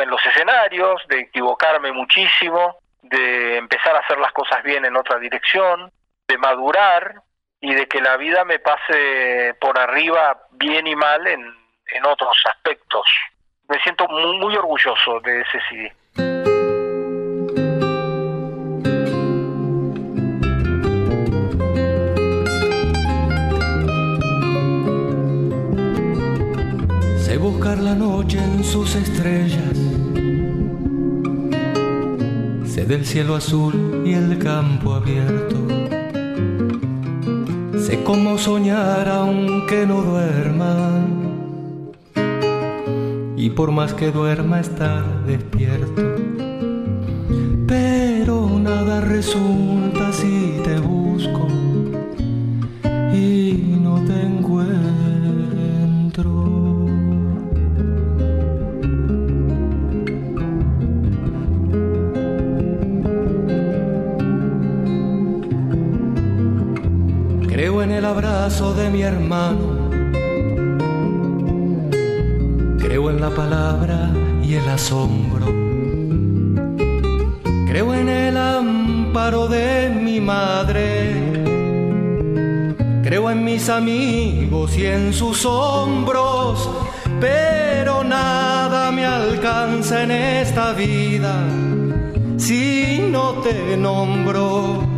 en 0.01 0.11
los 0.11 0.25
escenarios, 0.27 1.03
de 1.09 1.21
equivocarme 1.21 1.93
muchísimo, 1.93 2.79
de 3.03 3.57
empezar 3.57 3.97
a 3.97 4.01
hacer 4.01 4.19
las 4.19 4.33
cosas 4.33 4.63
bien 4.63 4.85
en 4.85 4.97
otra 4.97 5.19
dirección, 5.19 5.91
de 6.27 6.39
madurar 6.39 7.23
y 7.61 7.75
de 7.75 7.87
que 7.87 8.01
la 8.01 8.17
vida 8.17 8.45
me 8.45 8.59
pase 8.59 9.55
por 9.61 9.79
arriba 9.79 10.43
bien 10.53 10.87
y 10.87 10.95
mal 10.95 11.27
en, 11.27 11.43
en 11.87 12.07
otros 12.07 12.37
aspectos. 12.45 13.07
Me 13.69 13.79
siento 13.81 14.07
muy, 14.09 14.39
muy 14.39 14.57
orgulloso 14.57 15.21
de 15.21 15.41
ese 15.41 15.61
CD. 15.69 15.93
Buscar 27.39 27.79
la 27.79 27.95
noche 27.95 28.39
en 28.39 28.65
sus 28.65 28.95
estrellas. 28.95 29.77
Sé 32.65 32.85
del 32.85 33.07
cielo 33.07 33.37
azul 33.37 34.03
y 34.05 34.13
el 34.13 34.39
campo 34.39 34.95
abierto. 34.95 35.57
Sé 37.79 38.03
cómo 38.03 38.39
soñar 38.39 39.09
aunque 39.09 39.87
no 39.87 40.03
duerma. 40.03 41.07
Y 43.37 43.51
por 43.51 43.71
más 43.71 43.95
que 43.95 44.11
duerma 44.11 44.61
estar 44.61 45.25
despierto. 45.25 46.03
Pero 47.67 48.49
nada 48.59 49.01
resulta 49.01 50.13
si 50.13 50.38
de 68.49 68.89
mi 68.89 69.03
hermano. 69.03 69.91
Creo 72.79 73.11
en 73.11 73.21
la 73.21 73.29
palabra 73.29 74.11
y 74.43 74.55
el 74.55 74.67
asombro. 74.67 75.45
Creo 77.69 77.93
en 77.93 78.09
el 78.09 78.39
amparo 78.39 79.49
de 79.49 79.91
mi 79.91 80.19
madre. 80.23 81.45
Creo 83.03 83.31
en 83.31 83.45
mis 83.45 83.69
amigos 83.69 84.79
y 84.79 84.87
en 84.87 85.13
sus 85.13 85.45
hombros. 85.45 86.71
Pero 87.21 88.03
nada 88.03 88.91
me 88.91 89.05
alcanza 89.05 90.05
en 90.05 90.11
esta 90.11 90.73
vida 90.73 91.45
si 92.39 93.11
no 93.11 93.43
te 93.43 93.77
nombro 93.77 94.98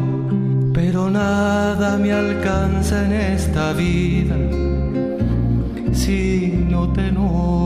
pero 0.83 1.11
nada 1.11 1.99
me 1.99 2.11
alcanza 2.11 3.05
en 3.05 3.13
esta 3.13 3.75
vida 3.75 4.35
si 5.93 6.65
no 6.71 6.91
te 6.91 7.13
nombro. 7.13 7.61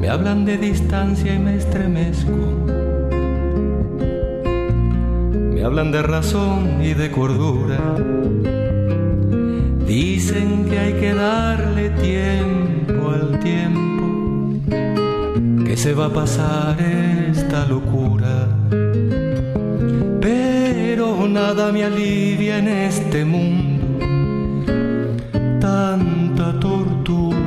Me 0.00 0.08
hablan 0.08 0.44
de 0.44 0.58
distancia 0.58 1.34
y 1.34 1.40
me 1.40 1.56
estremezco. 1.56 2.36
Me 5.54 5.64
hablan 5.64 5.90
de 5.90 6.02
razón 6.02 6.80
y 6.80 6.94
de 6.94 7.10
cordura 7.10 7.80
Dicen 9.90 10.66
que 10.70 10.78
hay 10.78 10.92
que 10.92 11.12
darle 11.12 11.90
tiempo 11.90 13.10
al 13.10 13.40
tiempo, 13.40 14.54
que 15.66 15.76
se 15.76 15.94
va 15.94 16.06
a 16.06 16.12
pasar 16.12 16.80
esta 16.80 17.66
locura. 17.66 18.46
Pero 20.20 21.26
nada 21.26 21.72
me 21.72 21.82
alivia 21.82 22.58
en 22.58 22.68
este 22.68 23.24
mundo, 23.24 23.98
tanta 25.58 26.60
tortura. 26.60 27.39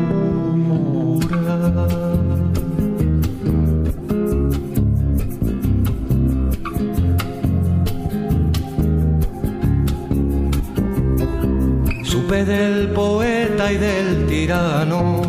Del 12.42 12.90
poeta 12.90 13.72
y 13.72 13.78
del 13.78 14.26
tirano 14.26 15.22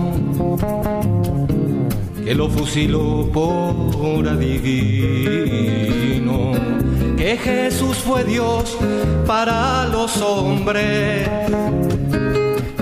que 2.25 2.35
lo 2.35 2.49
fusiló 2.49 3.29
por 3.31 4.27
adivino, 4.27 5.43
que 7.19 7.37
Jesús 7.37 7.99
fue 7.99 8.25
Dios 8.25 8.79
para 9.27 9.85
los 9.89 10.17
hombres, 10.23 11.29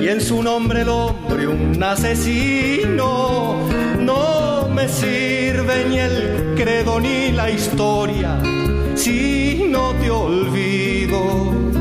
y 0.01 0.07
en 0.07 0.21
su 0.21 0.41
nombre 0.45 0.83
el 0.83 0.89
hombre 0.89 1.49
un 1.49 1.83
asesino. 1.83 3.57
No 3.99 4.69
me 4.73 4.89
sirve 4.89 5.87
ni 5.89 5.99
el 5.99 6.55
credo 6.55 7.01
ni 7.01 7.33
la 7.33 7.51
historia 7.51 8.39
si 8.95 9.65
no 9.69 9.93
te 10.01 10.09
olvido. 10.11 11.72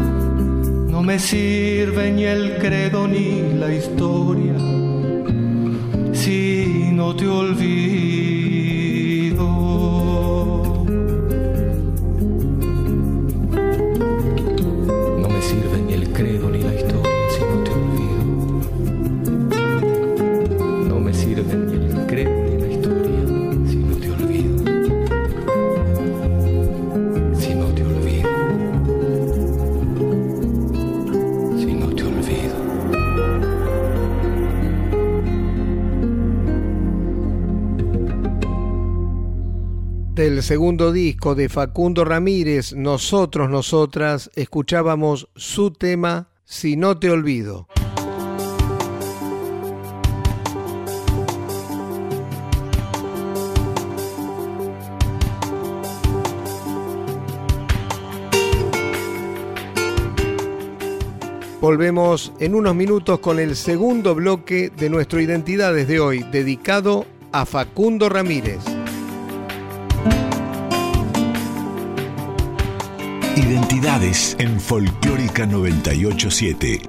No 1.02 1.08
me 1.08 1.18
sirve 1.18 2.12
ni 2.12 2.26
el 2.26 2.60
credo 2.60 3.08
ni 3.08 3.42
la 3.58 3.74
historia 3.74 4.54
si 6.14 6.92
no 6.94 7.16
te 7.16 7.28
olvido. 7.28 8.01
Segundo 40.42 40.92
disco 40.92 41.36
de 41.36 41.50
Facundo 41.50 42.06
Ramírez, 42.06 42.74
Nosotros, 42.74 43.50
Nosotras, 43.50 44.32
escuchábamos 44.36 45.30
su 45.36 45.72
tema 45.72 46.30
Si 46.46 46.76
no 46.78 46.98
te 46.98 47.10
olvido. 47.10 47.68
Volvemos 61.60 62.34
en 62.40 62.56
unos 62.56 62.74
minutos 62.74 63.20
con 63.20 63.40
el 63.40 63.56
segundo 63.56 64.16
bloque 64.16 64.72
de 64.76 64.90
nuestro 64.90 65.22
Identidades 65.22 65.88
de 65.88 66.00
hoy, 66.00 66.24
dedicado 66.32 67.06
a 67.32 67.46
Facundo 67.46 68.10
Ramírez. 68.10 68.71
Identidades 73.42 74.36
en 74.38 74.60
Folclórica 74.60 75.48
987. 75.48 76.80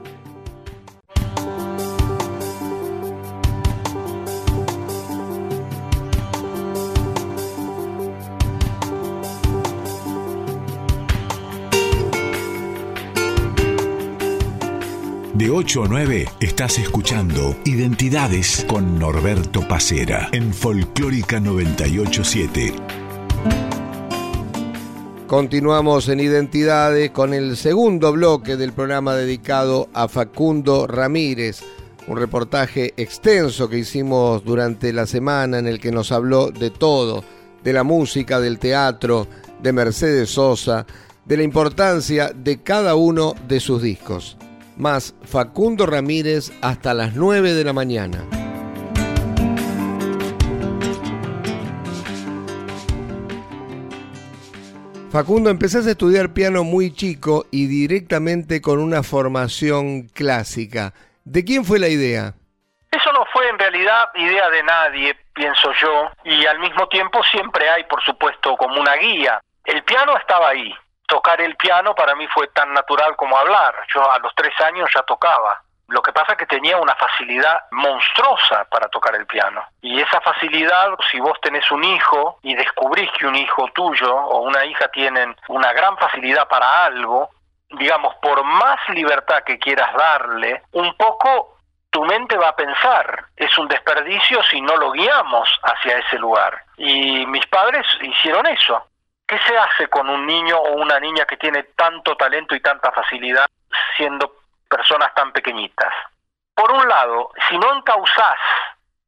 De 15.32 15.50
8 15.50 15.84
a 15.84 15.88
9 15.88 16.28
estás 16.40 16.78
escuchando 16.78 17.56
Identidades 17.64 18.66
con 18.68 18.98
Norberto 18.98 19.66
Pacera 19.66 20.28
en 20.32 20.52
Folclórica 20.52 21.40
987. 21.40 23.01
Continuamos 25.32 26.10
en 26.10 26.20
Identidades 26.20 27.10
con 27.10 27.32
el 27.32 27.56
segundo 27.56 28.12
bloque 28.12 28.58
del 28.58 28.74
programa 28.74 29.16
dedicado 29.16 29.88
a 29.94 30.06
Facundo 30.06 30.86
Ramírez, 30.86 31.62
un 32.06 32.18
reportaje 32.18 32.92
extenso 32.98 33.66
que 33.66 33.78
hicimos 33.78 34.44
durante 34.44 34.92
la 34.92 35.06
semana 35.06 35.58
en 35.58 35.66
el 35.66 35.80
que 35.80 35.90
nos 35.90 36.12
habló 36.12 36.50
de 36.50 36.68
todo, 36.68 37.24
de 37.64 37.72
la 37.72 37.82
música, 37.82 38.40
del 38.40 38.58
teatro, 38.58 39.26
de 39.62 39.72
Mercedes 39.72 40.28
Sosa, 40.28 40.84
de 41.24 41.38
la 41.38 41.44
importancia 41.44 42.30
de 42.36 42.60
cada 42.60 42.94
uno 42.94 43.34
de 43.48 43.58
sus 43.58 43.80
discos. 43.80 44.36
Más 44.76 45.14
Facundo 45.22 45.86
Ramírez 45.86 46.52
hasta 46.60 46.92
las 46.92 47.16
9 47.16 47.54
de 47.54 47.64
la 47.64 47.72
mañana. 47.72 48.41
Facundo, 55.12 55.50
empezás 55.50 55.86
a 55.86 55.90
estudiar 55.90 56.32
piano 56.32 56.64
muy 56.64 56.90
chico 56.90 57.44
y 57.50 57.66
directamente 57.66 58.62
con 58.62 58.78
una 58.78 59.02
formación 59.02 60.08
clásica. 60.08 60.94
¿De 61.26 61.44
quién 61.44 61.66
fue 61.66 61.78
la 61.78 61.88
idea? 61.88 62.32
Eso 62.90 63.12
no 63.12 63.26
fue 63.30 63.46
en 63.46 63.58
realidad 63.58 64.08
idea 64.14 64.48
de 64.48 64.62
nadie, 64.62 65.14
pienso 65.34 65.70
yo, 65.78 66.10
y 66.24 66.46
al 66.46 66.58
mismo 66.60 66.88
tiempo 66.88 67.22
siempre 67.30 67.68
hay, 67.68 67.84
por 67.84 68.02
supuesto, 68.02 68.56
como 68.56 68.80
una 68.80 68.94
guía. 68.94 69.38
El 69.66 69.82
piano 69.82 70.16
estaba 70.16 70.48
ahí. 70.48 70.74
Tocar 71.06 71.42
el 71.42 71.56
piano 71.56 71.94
para 71.94 72.14
mí 72.14 72.26
fue 72.28 72.46
tan 72.48 72.72
natural 72.72 73.14
como 73.16 73.36
hablar. 73.36 73.74
Yo 73.94 74.10
a 74.10 74.18
los 74.20 74.32
tres 74.34 74.54
años 74.62 74.88
ya 74.94 75.02
tocaba. 75.02 75.62
Lo 75.92 76.00
que 76.00 76.12
pasa 76.12 76.32
es 76.32 76.38
que 76.38 76.46
tenía 76.46 76.78
una 76.78 76.94
facilidad 76.94 77.64
monstruosa 77.70 78.64
para 78.70 78.88
tocar 78.88 79.14
el 79.14 79.26
piano. 79.26 79.62
Y 79.82 80.00
esa 80.00 80.22
facilidad, 80.22 80.88
si 81.10 81.20
vos 81.20 81.38
tenés 81.42 81.70
un 81.70 81.84
hijo 81.84 82.38
y 82.42 82.54
descubrís 82.54 83.10
que 83.18 83.26
un 83.26 83.36
hijo 83.36 83.68
tuyo 83.74 84.16
o 84.16 84.40
una 84.40 84.64
hija 84.64 84.88
tienen 84.88 85.36
una 85.48 85.70
gran 85.74 85.98
facilidad 85.98 86.48
para 86.48 86.86
algo, 86.86 87.28
digamos, 87.68 88.14
por 88.22 88.42
más 88.42 88.78
libertad 88.88 89.42
que 89.44 89.58
quieras 89.58 89.92
darle, 89.94 90.62
un 90.72 90.96
poco 90.96 91.58
tu 91.90 92.02
mente 92.06 92.38
va 92.38 92.48
a 92.48 92.56
pensar, 92.56 93.26
es 93.36 93.56
un 93.58 93.68
desperdicio 93.68 94.42
si 94.44 94.62
no 94.62 94.74
lo 94.78 94.92
guiamos 94.92 95.46
hacia 95.62 95.98
ese 95.98 96.18
lugar. 96.18 96.64
Y 96.78 97.26
mis 97.26 97.46
padres 97.48 97.86
hicieron 98.00 98.46
eso. 98.46 98.82
¿Qué 99.26 99.38
se 99.46 99.58
hace 99.58 99.88
con 99.88 100.08
un 100.08 100.26
niño 100.26 100.56
o 100.56 100.72
una 100.72 100.98
niña 100.98 101.26
que 101.26 101.36
tiene 101.36 101.64
tanto 101.76 102.16
talento 102.16 102.54
y 102.54 102.60
tanta 102.60 102.90
facilidad 102.92 103.46
siendo 103.94 104.41
personas 104.72 105.14
tan 105.14 105.32
pequeñitas. 105.32 105.92
Por 106.54 106.72
un 106.72 106.88
lado, 106.88 107.30
si 107.48 107.58
no 107.58 107.76
encauzás 107.76 108.38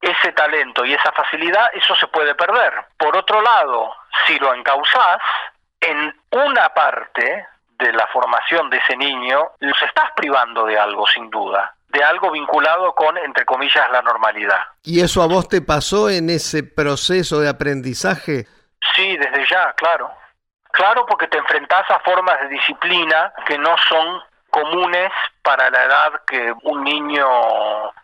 ese 0.00 0.32
talento 0.32 0.84
y 0.84 0.92
esa 0.92 1.10
facilidad, 1.12 1.70
eso 1.72 1.96
se 1.96 2.06
puede 2.08 2.34
perder. 2.34 2.72
Por 2.98 3.16
otro 3.16 3.40
lado, 3.40 3.94
si 4.26 4.38
lo 4.38 4.52
encauzás, 4.52 5.20
en 5.80 6.14
una 6.30 6.68
parte 6.70 7.46
de 7.78 7.92
la 7.92 8.06
formación 8.08 8.68
de 8.70 8.78
ese 8.78 8.96
niño, 8.96 9.52
los 9.60 9.82
estás 9.82 10.10
privando 10.14 10.66
de 10.66 10.78
algo, 10.78 11.06
sin 11.06 11.30
duda, 11.30 11.74
de 11.88 12.04
algo 12.04 12.30
vinculado 12.30 12.94
con, 12.94 13.16
entre 13.18 13.44
comillas, 13.44 13.90
la 13.90 14.02
normalidad. 14.02 14.60
¿Y 14.82 15.00
eso 15.00 15.22
a 15.22 15.26
vos 15.26 15.48
te 15.48 15.62
pasó 15.62 16.10
en 16.10 16.30
ese 16.30 16.62
proceso 16.62 17.40
de 17.40 17.48
aprendizaje? 17.48 18.46
Sí, 18.94 19.16
desde 19.16 19.46
ya, 19.46 19.72
claro. 19.72 20.10
Claro, 20.70 21.06
porque 21.06 21.28
te 21.28 21.38
enfrentás 21.38 21.88
a 21.90 22.00
formas 22.00 22.40
de 22.40 22.48
disciplina 22.48 23.32
que 23.46 23.56
no 23.56 23.76
son 23.88 24.20
comunes 24.54 25.10
para 25.42 25.68
la 25.68 25.84
edad 25.84 26.12
que 26.24 26.52
un 26.62 26.84
niño 26.84 27.26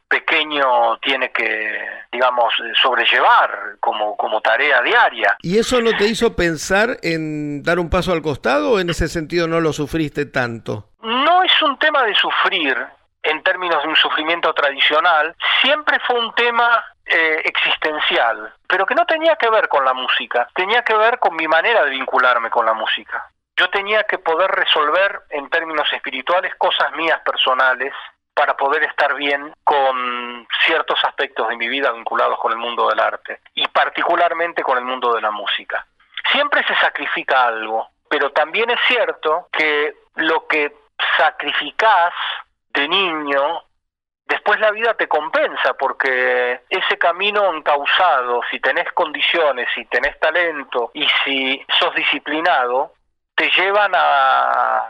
pequeño 0.09 0.99
tiene 0.99 1.31
que, 1.31 1.81
digamos, 2.11 2.53
sobrellevar 2.83 3.77
como, 3.79 4.17
como 4.17 4.41
tarea 4.41 4.83
diaria. 4.83 5.37
¿Y 5.43 5.61
eso 5.61 5.81
no 5.81 5.97
te 5.97 6.07
hizo 6.07 6.35
pensar 6.35 6.97
en 7.05 7.63
dar 7.63 7.79
un 7.79 7.89
paso 7.89 8.13
al 8.13 8.21
costado 8.21 8.73
o 8.73 8.81
en 8.81 8.91
ese 8.91 9.07
sentido 9.07 9.47
no 9.47 9.61
lo 9.61 9.73
sufriste 9.73 10.27
tanto? 10.27 10.89
No 11.03 11.45
es 11.45 11.63
un 11.63 11.79
tema 11.79 12.03
de 12.03 12.17
sufrir 12.17 12.77
en 13.23 13.43
términos 13.45 13.81
de 13.85 13.89
un 13.89 13.97
sufrimiento 13.97 14.53
tradicional, 14.53 15.37
siempre 15.61 15.99
fue 16.05 16.19
un 16.19 16.35
tema 16.35 16.85
eh, 17.07 17.43
existencial, 17.45 18.53
pero 18.67 18.85
que 18.87 18.97
no 18.97 19.07
tenía 19.07 19.37
que 19.37 19.51
ver 19.51 19.69
con 19.69 19.85
la 19.85 19.95
música, 19.95 20.49
tenía 20.55 20.83
que 20.83 20.97
ver 20.97 21.21
con 21.21 21.37
mi 21.37 21.47
manera 21.47 21.85
de 21.85 21.91
vincularme 21.91 22.51
con 22.51 22.67
la 22.67 22.73
música 22.73 23.31
yo 23.61 23.69
tenía 23.69 24.05
que 24.05 24.17
poder 24.17 24.51
resolver 24.51 25.21
en 25.29 25.51
términos 25.51 25.87
espirituales 25.93 26.55
cosas 26.55 26.93
mías 26.93 27.21
personales 27.21 27.93
para 28.33 28.57
poder 28.57 28.85
estar 28.85 29.15
bien 29.15 29.53
con 29.65 30.49
ciertos 30.65 30.99
aspectos 31.05 31.47
de 31.47 31.59
mi 31.59 31.69
vida 31.69 31.93
vinculados 31.93 32.39
con 32.39 32.53
el 32.53 32.59
mundo 32.59 32.89
del 32.89 32.99
arte 32.99 33.41
y 33.55 33.69
particularmente 33.69 34.63
con 34.63 34.79
el 34.79 34.85
mundo 34.85 35.13
de 35.13 35.21
la 35.21 35.31
música. 35.31 35.87
Siempre 36.33 36.65
se 36.67 36.75
sacrifica 36.77 37.49
algo, 37.49 37.87
pero 38.09 38.33
también 38.33 38.71
es 38.71 38.81
cierto 38.89 39.49
que 39.53 39.95
lo 40.15 40.47
que 40.47 40.75
sacrificás 41.19 42.15
de 42.73 42.89
niño, 42.89 43.63
después 44.25 44.59
la 44.59 44.71
vida 44.71 44.95
te 44.95 45.07
compensa 45.07 45.75
porque 45.75 46.63
ese 46.71 46.97
camino 46.97 47.53
encausado, 47.55 48.41
si 48.51 48.59
tenés 48.59 48.91
condiciones, 48.93 49.69
si 49.75 49.85
tenés 49.85 50.19
talento 50.19 50.93
y 50.95 51.07
si 51.25 51.63
sos 51.79 51.95
disciplinado, 51.95 52.95
te 53.41 53.51
llevan 53.57 53.93
a, 53.95 54.83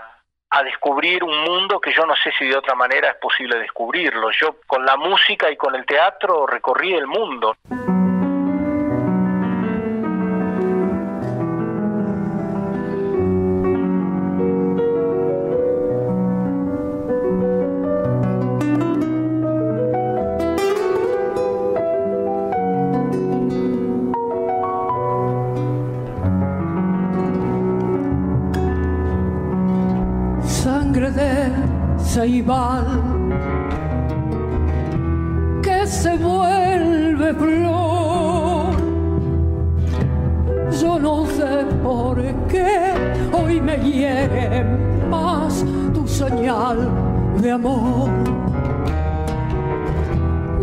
a 0.50 0.62
descubrir 0.64 1.22
un 1.22 1.44
mundo 1.44 1.80
que 1.80 1.92
yo 1.92 2.04
no 2.04 2.16
sé 2.16 2.32
si 2.36 2.48
de 2.48 2.56
otra 2.56 2.74
manera 2.74 3.10
es 3.10 3.16
posible 3.18 3.56
descubrirlo. 3.60 4.32
Yo 4.32 4.56
con 4.66 4.84
la 4.84 4.96
música 4.96 5.48
y 5.52 5.56
con 5.56 5.76
el 5.76 5.86
teatro 5.86 6.48
recorrí 6.48 6.94
el 6.94 7.06
mundo. 7.06 7.54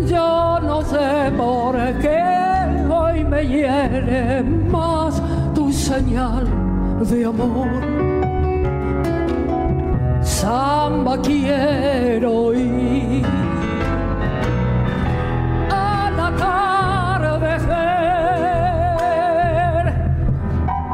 Yo 0.07 0.59
no 0.61 0.81
sé 0.83 1.31
por 1.35 1.75
qué 1.99 2.23
hoy 2.89 3.25
me 3.25 3.45
hiere 3.45 4.41
más 4.41 5.21
tu 5.53 5.71
señal 5.73 6.47
de 7.01 7.25
amor. 7.25 7.67
Samba 10.21 11.17
quiero 11.21 12.53
ir 12.53 13.25
a 15.69 16.09
la 16.17 16.27
atardecer 16.27 17.67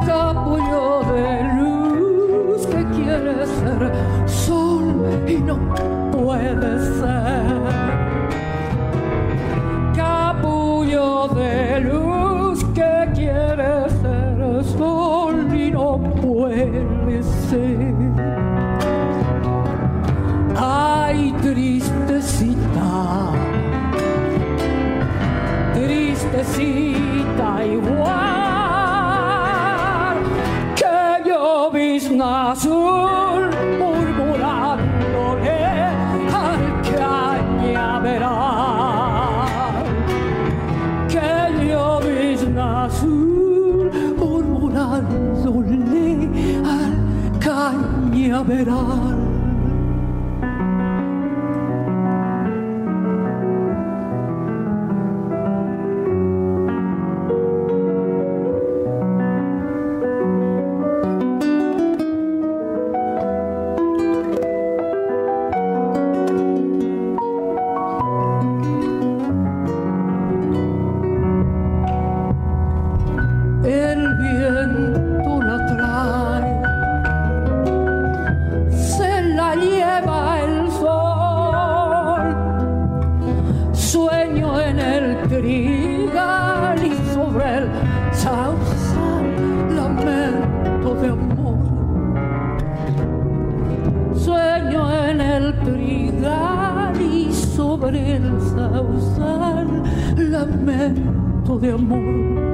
capullo 0.07 1.03
de 1.13 1.43
luz 1.59 2.65
que 2.65 2.83
quiere 2.95 3.45
ser 3.45 3.81
sol 4.25 4.87
y 5.27 5.35
no 5.35 5.55
puede 6.11 6.79
ser 6.99 7.62
tristecita 26.53 27.65
igual 27.65 28.13
que 30.75 31.29
yo 31.29 31.71
azul 32.21 32.72
manto 101.43 101.59
de 101.59 101.71
amor. 101.71 102.52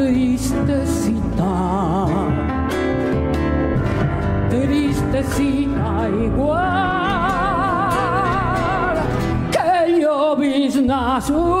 tristecita, 0.00 1.56
tristecita 4.48 6.08
igual 6.24 6.60
que 9.52 10.00
llovizna 10.00 11.16
azul. 11.16 11.59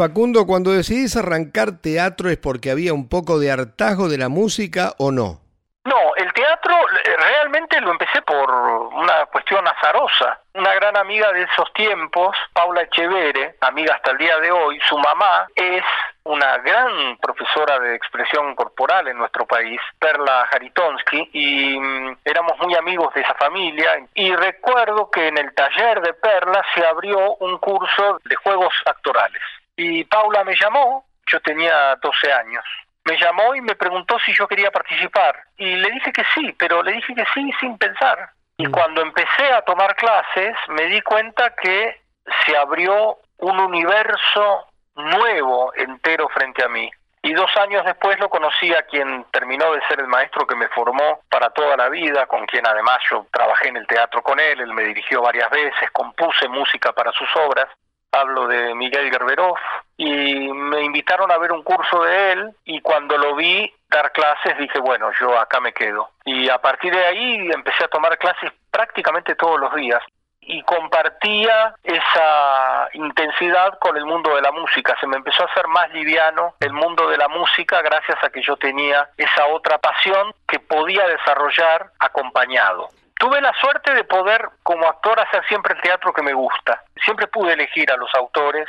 Facundo, 0.00 0.46
cuando 0.46 0.72
decidís 0.72 1.14
arrancar 1.14 1.82
teatro 1.82 2.30
es 2.30 2.38
porque 2.38 2.70
había 2.70 2.94
un 2.94 3.10
poco 3.10 3.38
de 3.38 3.50
hartazgo 3.50 4.08
de 4.08 4.16
la 4.16 4.30
música 4.30 4.94
o 4.96 5.12
no? 5.12 5.42
No, 5.84 6.14
el 6.16 6.32
teatro 6.32 6.72
eh, 6.72 7.16
realmente 7.18 7.78
lo 7.82 7.90
empecé 7.90 8.22
por 8.22 8.50
una 8.50 9.26
cuestión 9.26 9.68
azarosa. 9.68 10.40
Una 10.54 10.72
gran 10.72 10.96
amiga 10.96 11.30
de 11.32 11.42
esos 11.42 11.70
tiempos, 11.74 12.34
Paula 12.54 12.80
Echevere, 12.80 13.56
amiga 13.60 13.96
hasta 13.96 14.12
el 14.12 14.16
día 14.16 14.38
de 14.38 14.50
hoy, 14.50 14.80
su 14.88 14.96
mamá 14.96 15.46
es 15.54 15.84
una 16.24 16.56
gran 16.56 17.18
profesora 17.18 17.78
de 17.78 17.94
expresión 17.94 18.54
corporal 18.54 19.06
en 19.06 19.18
nuestro 19.18 19.44
país, 19.44 19.82
Perla 19.98 20.48
Jaritonsky, 20.50 21.28
y 21.34 21.78
mm, 21.78 22.16
éramos 22.24 22.58
muy 22.58 22.74
amigos 22.74 23.12
de 23.12 23.20
esa 23.20 23.34
familia. 23.34 23.90
Y 24.14 24.34
recuerdo 24.34 25.10
que 25.10 25.28
en 25.28 25.36
el 25.36 25.52
taller 25.54 26.00
de 26.00 26.14
Perla 26.14 26.64
se 26.74 26.86
abrió 26.86 27.34
un 27.34 27.58
curso 27.58 28.18
de 28.24 28.36
juegos 28.36 28.72
actorales. 28.86 29.42
Y 29.76 30.04
Paula 30.04 30.44
me 30.44 30.54
llamó, 30.54 31.06
yo 31.26 31.40
tenía 31.40 31.96
12 32.02 32.32
años, 32.32 32.64
me 33.04 33.16
llamó 33.18 33.54
y 33.54 33.60
me 33.60 33.74
preguntó 33.74 34.18
si 34.18 34.32
yo 34.34 34.46
quería 34.46 34.70
participar. 34.70 35.36
Y 35.56 35.76
le 35.76 35.90
dije 35.90 36.12
que 36.12 36.24
sí, 36.34 36.54
pero 36.58 36.82
le 36.82 36.92
dije 36.92 37.14
que 37.14 37.24
sí 37.34 37.50
sin 37.58 37.78
pensar. 37.78 38.30
Y 38.56 38.66
mm. 38.66 38.72
cuando 38.72 39.02
empecé 39.02 39.52
a 39.52 39.62
tomar 39.62 39.96
clases 39.96 40.56
me 40.68 40.84
di 40.86 41.00
cuenta 41.00 41.54
que 41.54 42.00
se 42.44 42.56
abrió 42.56 43.18
un 43.38 43.58
universo 43.58 44.66
nuevo 44.94 45.72
entero 45.74 46.28
frente 46.28 46.64
a 46.64 46.68
mí. 46.68 46.90
Y 47.22 47.34
dos 47.34 47.50
años 47.56 47.84
después 47.84 48.18
lo 48.18 48.30
conocí 48.30 48.72
a 48.72 48.82
quien 48.82 49.24
terminó 49.30 49.72
de 49.72 49.86
ser 49.86 50.00
el 50.00 50.06
maestro 50.06 50.46
que 50.46 50.56
me 50.56 50.68
formó 50.68 51.20
para 51.28 51.50
toda 51.50 51.76
la 51.76 51.90
vida, 51.90 52.26
con 52.26 52.46
quien 52.46 52.66
además 52.66 52.98
yo 53.10 53.26
trabajé 53.30 53.68
en 53.68 53.76
el 53.76 53.86
teatro 53.86 54.22
con 54.22 54.40
él, 54.40 54.60
él 54.60 54.72
me 54.72 54.84
dirigió 54.84 55.20
varias 55.20 55.50
veces, 55.50 55.90
compuse 55.92 56.48
música 56.48 56.92
para 56.92 57.12
sus 57.12 57.28
obras 57.36 57.68
hablo 58.12 58.46
de 58.46 58.74
Miguel 58.74 59.10
Gerberov, 59.10 59.56
y 59.96 60.52
me 60.52 60.82
invitaron 60.82 61.30
a 61.30 61.38
ver 61.38 61.52
un 61.52 61.62
curso 61.62 62.02
de 62.02 62.32
él 62.32 62.50
y 62.64 62.80
cuando 62.80 63.18
lo 63.18 63.36
vi 63.36 63.70
dar 63.88 64.12
clases 64.12 64.56
dije, 64.58 64.78
bueno, 64.78 65.10
yo 65.20 65.38
acá 65.38 65.60
me 65.60 65.72
quedo. 65.72 66.10
Y 66.24 66.48
a 66.48 66.58
partir 66.58 66.94
de 66.94 67.04
ahí 67.04 67.50
empecé 67.52 67.84
a 67.84 67.88
tomar 67.88 68.16
clases 68.18 68.50
prácticamente 68.70 69.34
todos 69.34 69.60
los 69.60 69.74
días 69.74 70.02
y 70.40 70.62
compartía 70.62 71.74
esa 71.84 72.88
intensidad 72.94 73.78
con 73.78 73.96
el 73.96 74.06
mundo 74.06 74.34
de 74.34 74.42
la 74.42 74.52
música. 74.52 74.96
Se 75.00 75.06
me 75.06 75.16
empezó 75.16 75.42
a 75.42 75.46
hacer 75.46 75.68
más 75.68 75.90
liviano 75.92 76.54
el 76.60 76.72
mundo 76.72 77.08
de 77.08 77.18
la 77.18 77.28
música 77.28 77.82
gracias 77.82 78.18
a 78.24 78.30
que 78.30 78.42
yo 78.42 78.56
tenía 78.56 79.08
esa 79.16 79.46
otra 79.48 79.78
pasión 79.78 80.32
que 80.48 80.58
podía 80.58 81.06
desarrollar 81.06 81.90
acompañado. 81.98 82.88
Tuve 83.20 83.38
la 83.42 83.52
suerte 83.60 83.92
de 83.92 84.04
poder 84.04 84.48
como 84.62 84.88
actor 84.88 85.20
hacer 85.20 85.42
siempre 85.46 85.74
el 85.74 85.82
teatro 85.82 86.10
que 86.10 86.22
me 86.22 86.32
gusta. 86.32 86.82
Siempre 87.04 87.26
pude 87.26 87.52
elegir 87.52 87.92
a 87.92 87.96
los 87.98 88.08
autores, 88.14 88.66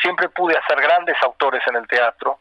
siempre 0.00 0.30
pude 0.30 0.56
hacer 0.56 0.80
grandes 0.80 1.16
autores 1.22 1.60
en 1.66 1.76
el 1.76 1.86
teatro. 1.86 2.38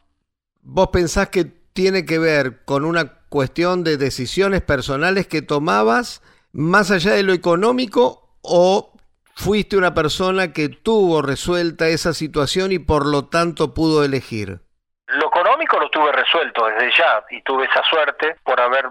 ¿Vos 0.62 0.88
pensás 0.88 1.28
que 1.28 1.44
tiene 1.74 2.06
que 2.06 2.18
ver 2.18 2.64
con 2.64 2.86
una 2.86 3.12
cuestión 3.28 3.84
de 3.84 3.98
decisiones 3.98 4.62
personales 4.62 5.28
que 5.28 5.42
tomabas 5.42 6.24
más 6.54 6.92
allá 6.92 7.12
de 7.12 7.24
lo 7.24 7.34
económico 7.34 8.38
o 8.42 8.94
fuiste 9.36 9.76
una 9.76 9.94
persona 9.94 10.54
que 10.54 10.70
tuvo 10.70 11.22
resuelta 11.22 11.90
esa 11.90 12.14
situación 12.14 12.72
y 12.72 12.80
por 12.80 13.06
lo 13.06 13.28
tanto 13.28 13.74
pudo 13.74 14.06
elegir? 14.06 14.62
Lo 15.08 15.28
económico 15.28 15.78
lo 15.78 15.90
tuve 15.90 16.14
resuelto 16.14 16.68
desde 16.68 16.90
ya 16.98 17.22
y 17.32 17.42
tuve 17.42 17.66
esa 17.66 17.84
suerte 17.84 18.38
por 18.46 18.62
haber 18.62 18.86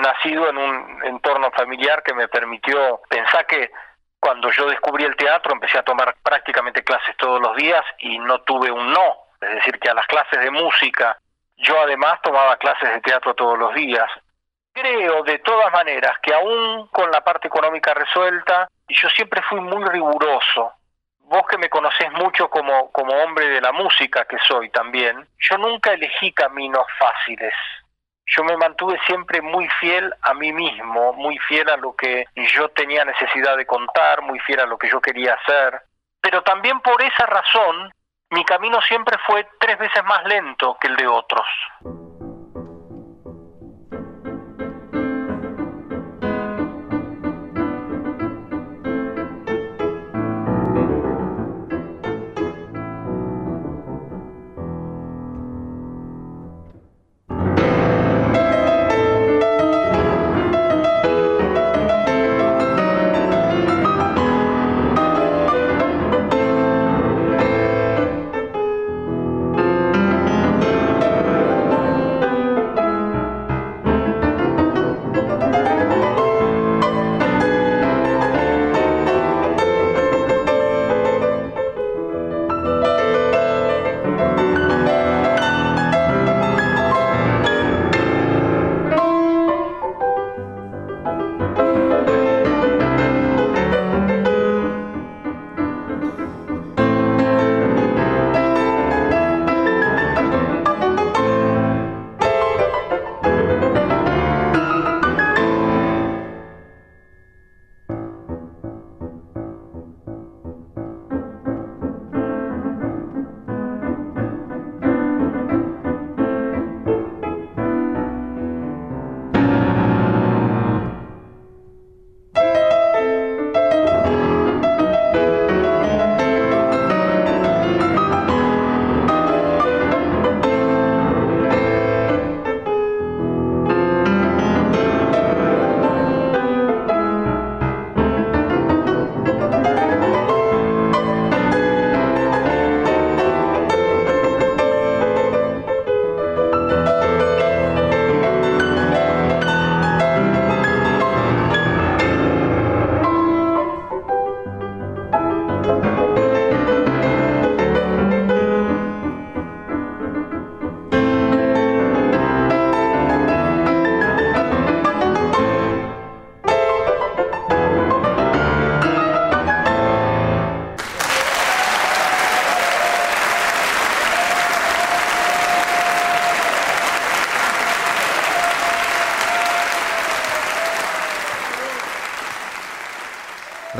nacido 0.00 0.48
en 0.48 0.58
un 0.58 1.04
entorno 1.04 1.50
familiar 1.52 2.02
que 2.02 2.14
me 2.14 2.28
permitió 2.28 3.00
pensar 3.08 3.46
que 3.46 3.70
cuando 4.20 4.50
yo 4.50 4.66
descubrí 4.66 5.04
el 5.04 5.16
teatro 5.16 5.52
empecé 5.52 5.78
a 5.78 5.82
tomar 5.82 6.16
prácticamente 6.22 6.82
clases 6.82 7.16
todos 7.16 7.40
los 7.40 7.56
días 7.56 7.84
y 7.98 8.18
no 8.18 8.40
tuve 8.42 8.70
un 8.70 8.92
no. 8.92 9.16
Es 9.40 9.56
decir, 9.56 9.78
que 9.78 9.90
a 9.90 9.94
las 9.94 10.06
clases 10.06 10.40
de 10.40 10.50
música 10.50 11.18
yo 11.56 11.78
además 11.80 12.20
tomaba 12.22 12.56
clases 12.56 12.90
de 12.90 13.00
teatro 13.00 13.34
todos 13.34 13.58
los 13.58 13.74
días. 13.74 14.10
Creo 14.72 15.22
de 15.22 15.38
todas 15.38 15.72
maneras 15.72 16.18
que 16.22 16.34
aún 16.34 16.88
con 16.88 17.10
la 17.10 17.22
parte 17.22 17.48
económica 17.48 17.94
resuelta, 17.94 18.66
yo 18.88 19.08
siempre 19.10 19.42
fui 19.42 19.60
muy 19.60 19.84
riguroso. 19.84 20.72
Vos 21.20 21.42
que 21.48 21.58
me 21.58 21.70
conocés 21.70 22.10
mucho 22.12 22.50
como, 22.50 22.90
como 22.92 23.12
hombre 23.12 23.48
de 23.48 23.60
la 23.60 23.72
música 23.72 24.24
que 24.24 24.38
soy 24.38 24.70
también, 24.70 25.26
yo 25.38 25.58
nunca 25.58 25.92
elegí 25.92 26.32
caminos 26.32 26.86
fáciles 26.98 27.54
yo 28.26 28.42
me 28.44 28.56
mantuve 28.56 28.98
siempre 29.06 29.42
muy 29.42 29.68
fiel 29.80 30.12
a 30.22 30.34
mí 30.34 30.52
mismo, 30.52 31.12
muy 31.12 31.38
fiel 31.38 31.68
a 31.68 31.76
lo 31.76 31.94
que 31.94 32.24
yo 32.34 32.68
tenía 32.70 33.04
necesidad 33.04 33.56
de 33.56 33.66
contar, 33.66 34.22
muy 34.22 34.38
fiel 34.40 34.60
a 34.60 34.66
lo 34.66 34.78
que 34.78 34.88
yo 34.88 35.00
quería 35.00 35.34
hacer. 35.34 35.82
Pero 36.20 36.42
también 36.42 36.80
por 36.80 37.02
esa 37.02 37.26
razón, 37.26 37.92
mi 38.30 38.44
camino 38.44 38.80
siempre 38.82 39.18
fue 39.26 39.46
tres 39.60 39.78
veces 39.78 40.02
más 40.04 40.24
lento 40.24 40.76
que 40.80 40.88
el 40.88 40.96
de 40.96 41.06
otros. 41.06 41.46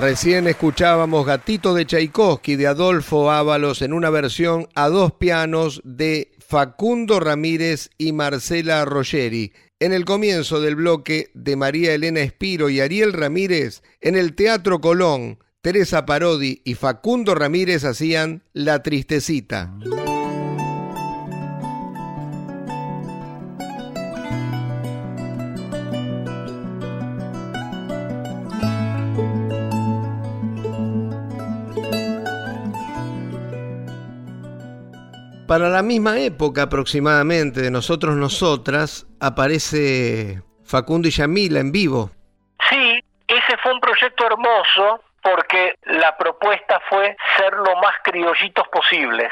Recién 0.04 0.46
escuchábamos 0.48 1.24
Gatito 1.24 1.72
de 1.72 1.86
Tchaikovsky 1.86 2.56
de 2.56 2.66
Adolfo 2.66 3.30
Ábalos 3.30 3.80
en 3.80 3.94
una 3.94 4.10
versión 4.10 4.68
a 4.74 4.90
dos 4.90 5.14
pianos 5.14 5.80
de 5.82 6.30
Facundo 6.46 7.20
Ramírez 7.20 7.88
y 7.96 8.12
Marcela 8.12 8.84
Rogeri. 8.84 9.54
En 9.80 9.94
el 9.94 10.04
comienzo 10.04 10.60
del 10.60 10.76
bloque 10.76 11.30
de 11.32 11.56
María 11.56 11.94
Elena 11.94 12.20
Espiro 12.20 12.68
y 12.68 12.80
Ariel 12.80 13.14
Ramírez, 13.14 13.82
en 14.02 14.14
el 14.14 14.34
Teatro 14.34 14.82
Colón, 14.82 15.38
Teresa 15.62 16.04
Parodi 16.04 16.60
y 16.66 16.74
Facundo 16.74 17.34
Ramírez 17.34 17.86
hacían 17.86 18.42
La 18.52 18.82
Tristecita. 18.82 19.72
Para 35.54 35.68
la 35.68 35.84
misma 35.84 36.18
época 36.18 36.62
aproximadamente 36.62 37.60
de 37.60 37.70
Nosotros 37.70 38.16
Nosotras 38.16 39.06
aparece 39.20 40.42
Facundo 40.64 41.06
y 41.06 41.12
Yamila 41.12 41.60
en 41.60 41.70
vivo. 41.70 42.10
Sí, 42.68 43.00
ese 43.28 43.56
fue 43.62 43.72
un 43.72 43.78
proyecto 43.78 44.26
hermoso 44.26 45.04
porque 45.22 45.76
la 45.84 46.16
propuesta 46.16 46.82
fue 46.90 47.16
ser 47.36 47.52
lo 47.52 47.76
más 47.76 47.94
criollitos 48.02 48.66
posibles. 48.66 49.30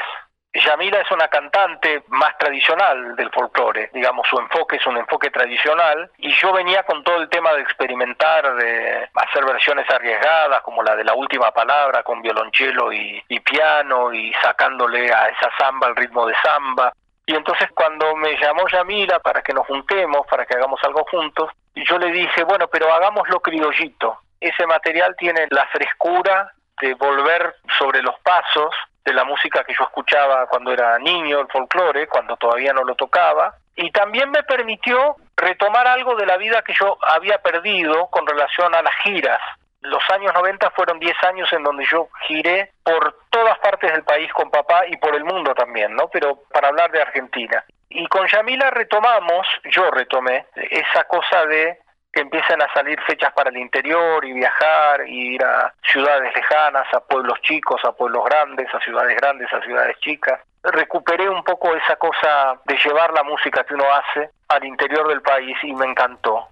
Yamila 0.59 0.99
es 0.99 1.11
una 1.11 1.27
cantante 1.29 2.03
más 2.09 2.37
tradicional 2.37 3.15
del 3.15 3.31
folclore, 3.31 3.89
digamos, 3.93 4.27
su 4.27 4.37
enfoque 4.37 4.75
es 4.77 4.85
un 4.85 4.97
enfoque 4.97 5.31
tradicional, 5.31 6.11
y 6.17 6.31
yo 6.33 6.53
venía 6.53 6.83
con 6.83 7.03
todo 7.03 7.17
el 7.17 7.29
tema 7.29 7.53
de 7.53 7.61
experimentar, 7.61 8.55
de 8.55 9.09
hacer 9.15 9.45
versiones 9.45 9.89
arriesgadas, 9.89 10.61
como 10.61 10.83
la 10.83 10.95
de 10.95 11.03
la 11.03 11.15
última 11.15 11.51
palabra, 11.51 12.03
con 12.03 12.21
violonchelo 12.21 12.93
y, 12.93 13.23
piano, 13.39 14.13
y 14.13 14.31
sacándole 14.41 15.11
a 15.11 15.29
esa 15.29 15.49
samba 15.57 15.87
el 15.87 15.95
ritmo 15.95 16.27
de 16.27 16.35
samba. 16.43 16.93
Y 17.25 17.35
entonces 17.35 17.69
cuando 17.73 18.15
me 18.15 18.37
llamó 18.37 18.67
Yamila 18.67 19.19
para 19.19 19.41
que 19.41 19.53
nos 19.53 19.65
juntemos, 19.65 20.27
para 20.27 20.45
que 20.45 20.55
hagamos 20.55 20.79
algo 20.83 21.05
juntos, 21.09 21.49
yo 21.75 21.97
le 21.97 22.11
dije, 22.11 22.43
bueno, 22.43 22.67
pero 22.67 22.93
hagámoslo 22.93 23.39
criollito. 23.39 24.19
Ese 24.39 24.67
material 24.67 25.15
tiene 25.17 25.47
la 25.49 25.65
frescura 25.67 26.53
de 26.81 26.93
volver 26.95 27.55
sobre 27.79 28.01
los 28.01 28.19
pasos, 28.19 28.75
de 29.03 29.13
la 29.13 29.23
música 29.23 29.63
que 29.63 29.73
yo 29.73 29.83
escuchaba 29.83 30.47
cuando 30.47 30.71
era 30.71 30.97
niño, 30.99 31.39
el 31.39 31.47
folclore, 31.47 32.07
cuando 32.07 32.37
todavía 32.37 32.73
no 32.73 32.83
lo 32.83 32.95
tocaba, 32.95 33.55
y 33.75 33.91
también 33.91 34.29
me 34.31 34.43
permitió 34.43 35.15
retomar 35.35 35.87
algo 35.87 36.15
de 36.15 36.25
la 36.25 36.37
vida 36.37 36.61
que 36.61 36.73
yo 36.73 36.97
había 37.07 37.39
perdido 37.39 38.07
con 38.07 38.25
relación 38.25 38.73
a 38.75 38.81
las 38.81 38.95
giras. 39.03 39.41
Los 39.81 40.03
años 40.11 40.33
90 40.33 40.71
fueron 40.71 40.99
10 40.99 41.23
años 41.23 41.51
en 41.51 41.63
donde 41.63 41.85
yo 41.91 42.07
giré 42.27 42.71
por 42.83 43.17
todas 43.29 43.59
partes 43.59 43.91
del 43.91 44.03
país 44.03 44.31
con 44.31 44.49
papá 44.49 44.87
y 44.87 44.95
por 44.97 45.13
el 45.15 45.25
mundo 45.25 45.53
también, 45.53 45.93
¿no? 45.95 46.07
Pero 46.07 46.43
para 46.53 46.69
hablar 46.69 46.91
de 46.91 47.01
Argentina. 47.01 47.65
Y 47.89 48.07
con 48.07 48.27
Yamila 48.27 48.71
retomamos, 48.71 49.45
yo 49.65 49.91
retomé, 49.91 50.45
esa 50.55 51.03
cosa 51.03 51.45
de 51.47 51.79
empiezan 52.13 52.61
a 52.61 52.71
salir 52.73 52.99
fechas 53.01 53.33
para 53.33 53.49
el 53.49 53.57
interior 53.57 54.23
y 54.23 54.33
viajar 54.33 55.07
y 55.07 55.35
ir 55.35 55.43
a 55.43 55.73
ciudades 55.83 56.33
lejanas, 56.35 56.85
a 56.93 56.99
pueblos 56.99 57.39
chicos, 57.41 57.81
a 57.83 57.91
pueblos 57.91 58.23
grandes, 58.25 58.67
a 58.73 58.79
ciudades 58.79 59.15
grandes, 59.17 59.51
a 59.51 59.61
ciudades 59.61 59.97
chicas. 59.99 60.39
Recuperé 60.63 61.27
un 61.27 61.43
poco 61.43 61.75
esa 61.75 61.95
cosa 61.97 62.59
de 62.65 62.77
llevar 62.77 63.11
la 63.13 63.23
música 63.23 63.63
que 63.63 63.73
uno 63.73 63.85
hace 63.91 64.29
al 64.47 64.63
interior 64.63 65.07
del 65.09 65.21
país 65.21 65.57
y 65.63 65.73
me 65.73 65.85
encantó. 65.85 66.47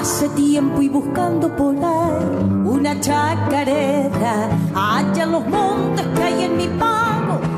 Hace 0.00 0.28
tiempo 0.30 0.80
y 0.80 0.88
buscando 0.88 1.54
por 1.54 1.74
una 1.74 2.98
chacarera, 3.00 4.48
allá 4.74 5.26
los 5.26 5.44
montes 5.46 6.06
que 6.16 6.22
hay 6.22 6.44
en 6.44 6.56
mi 6.56 6.68
pago, 6.78 7.09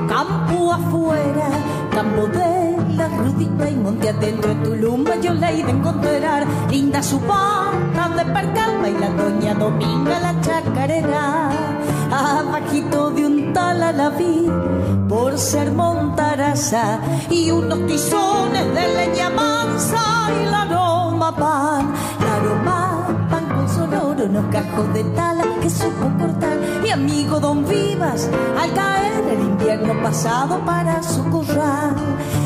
campo 0.09 0.73
afuera, 0.73 1.49
campo 1.91 2.27
de 2.27 2.97
la 2.97 3.09
rudita 3.09 3.71
y 3.71 3.77
monte 3.77 4.09
adentro 4.09 4.51
en 4.51 4.63
tu 4.63 4.75
lumba 4.75 5.17
yo 5.17 5.35
la 5.35 5.53
iba 5.53 5.69
a 5.69 5.73
encontrar, 5.73 6.47
linda 6.71 7.03
su 7.03 7.19
pata 7.21 8.09
de 8.17 8.25
percal, 8.25 8.79
baila 8.81 9.11
doña 9.11 9.55
Dominga 9.55 10.19
la 10.21 10.41
chacarera, 10.41 11.51
abajito 12.11 13.11
de 13.11 13.27
un 13.27 13.53
tal 13.53 13.83
a 13.83 13.93
la 13.93 14.11
vi, 14.11 14.51
por 15.09 15.39
ser 15.39 15.73
montaraza, 15.73 16.99
y 17.31 17.51
unos 17.51 17.87
tizones 17.87 18.67
de 18.75 18.89
leña 18.97 19.31
mansa 19.31 20.03
y 20.41 20.51
la 20.51 20.63
aroma 20.63 21.35
pan, 21.37 21.93
la 22.21 22.35
aroma 22.37 23.29
pan 23.31 23.47
con 23.55 23.69
sonoro, 23.69 24.25
unos 24.25 24.47
cajos 24.47 24.93
de 24.95 25.05
tala 25.05 25.45
que 25.61 25.71
supo 25.71 26.11
cortar, 26.19 26.59
y 26.59 26.62
amigo 26.93 27.41
don 27.41 27.67
Vivas, 27.67 28.29
al 28.61 28.73
caer 28.75 29.25
el 29.31 29.41
invierno 29.41 30.03
pasado 30.03 30.59
para 30.65 31.03
su 31.03 31.25
corral, 31.31 31.97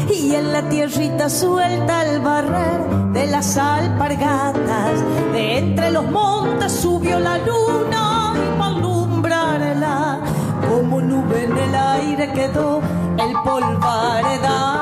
y 0.09 0.35
en 0.35 0.53
la 0.53 0.69
tierrita 0.69 1.29
suelta 1.29 2.05
el 2.05 2.21
barrer 2.21 2.81
de 3.13 3.27
las 3.27 3.57
alpargatas, 3.57 5.01
de 5.33 5.59
entre 5.59 5.91
los 5.91 6.09
montes 6.11 6.73
subió 6.73 7.19
la 7.19 7.39
luna 7.39 8.35
y 8.37 8.59
para 8.59 8.77
alumbrarla, 8.77 10.21
como 10.69 11.01
nube 11.01 11.45
en 11.45 11.59
el 11.59 11.75
aire 11.75 12.33
quedó 12.33 12.81
el 13.19 13.33
polvaredal, 13.45 14.76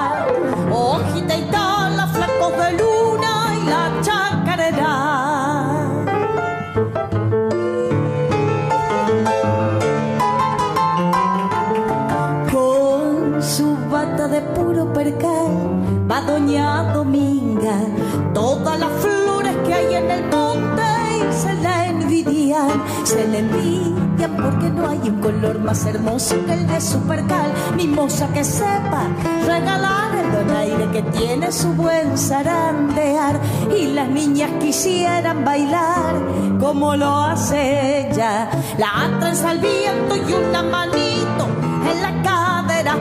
la 23.34 23.40
envidian 23.40 24.36
porque 24.36 24.70
no 24.70 24.88
hay 24.88 25.00
un 25.08 25.20
color 25.20 25.58
más 25.58 25.84
hermoso 25.86 26.36
que 26.46 26.52
el 26.52 26.66
de 26.68 26.80
su 26.80 27.00
percal, 27.00 27.52
ni 27.76 27.88
moza 27.88 28.28
que 28.28 28.44
sepa 28.44 29.08
regalar 29.44 30.14
el 30.14 30.32
donaire 30.32 30.88
que 30.92 31.02
tiene 31.18 31.50
su 31.50 31.72
buen 31.72 32.16
zarandear. 32.16 33.40
Y 33.76 33.86
las 33.86 34.08
niñas 34.08 34.50
quisieran 34.60 35.44
bailar 35.44 36.14
como 36.60 36.94
lo 36.94 37.12
hace 37.22 38.08
ella, 38.08 38.48
la 38.78 39.18
trenza 39.18 39.50
al 39.50 39.58
viento 39.58 40.16
y 40.16 40.32
una 40.32 40.62
manito 40.62 41.48
en 41.90 42.02
la 42.02 42.22
cadera, 42.22 42.96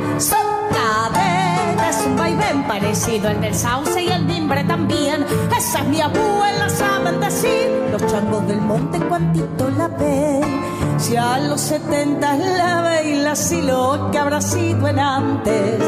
un 2.06 2.18
vaivén 2.18 2.64
parecido 2.64 3.30
al 3.30 3.40
del 3.42 3.56
sauce 3.56 4.04
y 4.04 4.10
el 4.10 4.28
timbre 4.28 4.64
también. 4.64 5.26
Esas 5.56 5.86
mi 5.88 6.02
abuela 6.02 6.70
saben 6.70 7.20
decir, 7.20 7.70
los 7.92 8.06
changos 8.08 8.48
del 8.48 8.62
monte 8.62 9.00
cuantito 9.00 9.70
la 9.78 9.88
ven. 9.88 10.62
Si 10.98 11.16
a 11.16 11.40
los 11.40 11.62
setenta 11.62 12.36
la 12.36 12.82
baila, 12.82 13.36
si 13.36 13.62
lo 13.62 14.10
que 14.12 14.18
habrá 14.18 14.42
sido 14.42 14.88
en 14.88 15.00
antes, 15.00 15.80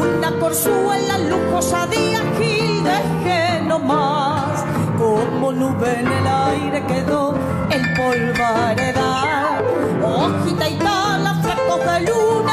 una 0.00 0.38
corzuela 0.38 1.18
lujosa 1.18 1.86
de 1.86 1.96
Gil 2.38 2.84
dejé 2.84 3.62
nomás, 3.62 4.64
como 4.98 5.52
nube 5.52 6.00
en 6.00 6.06
el 6.06 6.26
aire 6.26 6.86
quedó 6.86 7.34
el 7.70 7.94
polvaredal, 7.94 9.64
hojita 10.02 10.68
y 10.68 10.78
tala, 10.78 11.34
flecos 11.42 11.80
de 11.80 12.00
luna 12.00 12.43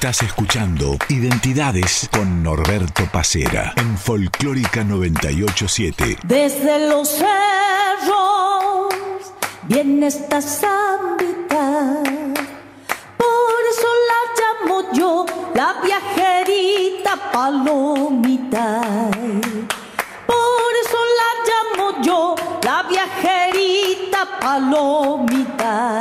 Estás 0.00 0.22
escuchando 0.22 0.96
Identidades 1.10 2.08
con 2.10 2.42
Norberto 2.42 3.04
Pacera 3.12 3.74
en 3.76 3.98
Folclórica 3.98 4.82
987. 4.82 6.20
Desde 6.24 6.88
los 6.88 7.06
cerros 7.06 8.94
viene 9.64 10.06
esta 10.06 10.40
zambita, 10.40 12.02
por 13.18 13.60
eso 13.70 13.88
la 14.08 14.20
llamo 14.40 14.90
yo 14.94 15.26
la 15.54 15.82
viajerita 15.84 17.30
palomita. 17.30 18.80
Por 20.26 20.72
eso 20.82 20.98
la 21.20 21.30
llamo 21.76 22.02
yo 22.02 22.34
la 22.62 22.84
viajerita 22.84 24.20
palomita. 24.40 26.00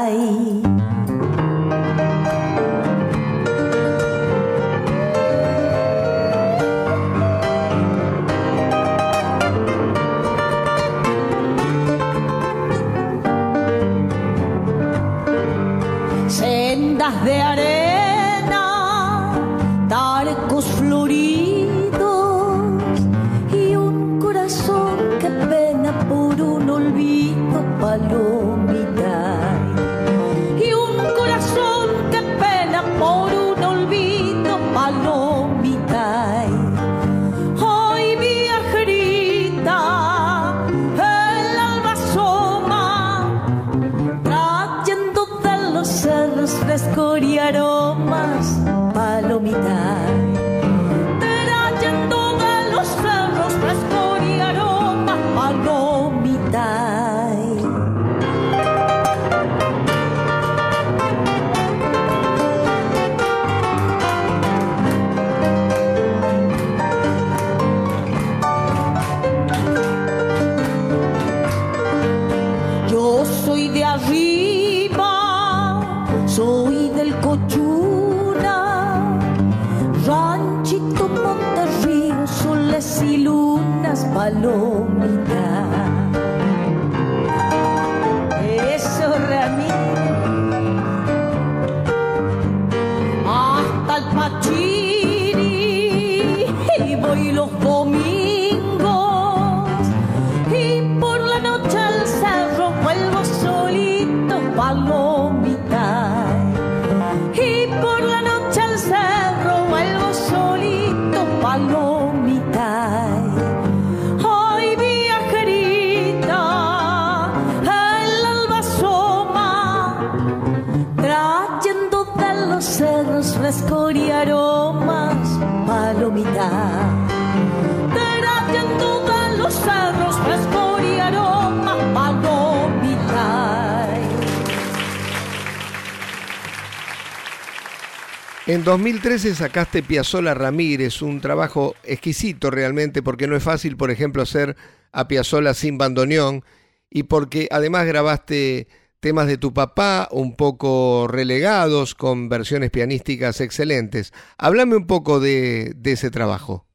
2013 138.70 139.34
sacaste 139.34 139.82
Piazzola 139.82 140.36
Ramírez, 140.36 141.02
un 141.02 141.22
trabajo 141.22 141.74
exquisito 141.84 142.52
realmente, 142.52 143.02
porque 143.02 143.26
no 143.26 143.36
es 143.36 143.44
fácil, 143.44 143.78
por 143.78 143.90
ejemplo, 143.90 144.22
hacer 144.22 144.56
a 144.92 145.08
Piazzola 145.08 145.56
sin 145.56 145.80
bandoneón 145.80 146.44
y 146.88 147.02
porque 147.02 147.48
además 147.50 147.88
grabaste 147.88 148.68
temas 149.00 149.26
de 149.26 149.40
tu 149.40 149.56
papá 149.56 150.08
un 150.12 150.36
poco 150.36 151.08
relegados 151.08 151.96
con 151.96 152.30
versiones 152.30 152.70
pianísticas 152.70 153.42
excelentes. 153.42 154.14
Háblame 154.38 154.76
un 154.76 154.86
poco 154.86 155.20
de, 155.20 155.72
de 155.76 155.94
ese 155.94 156.12
trabajo. 156.12 156.68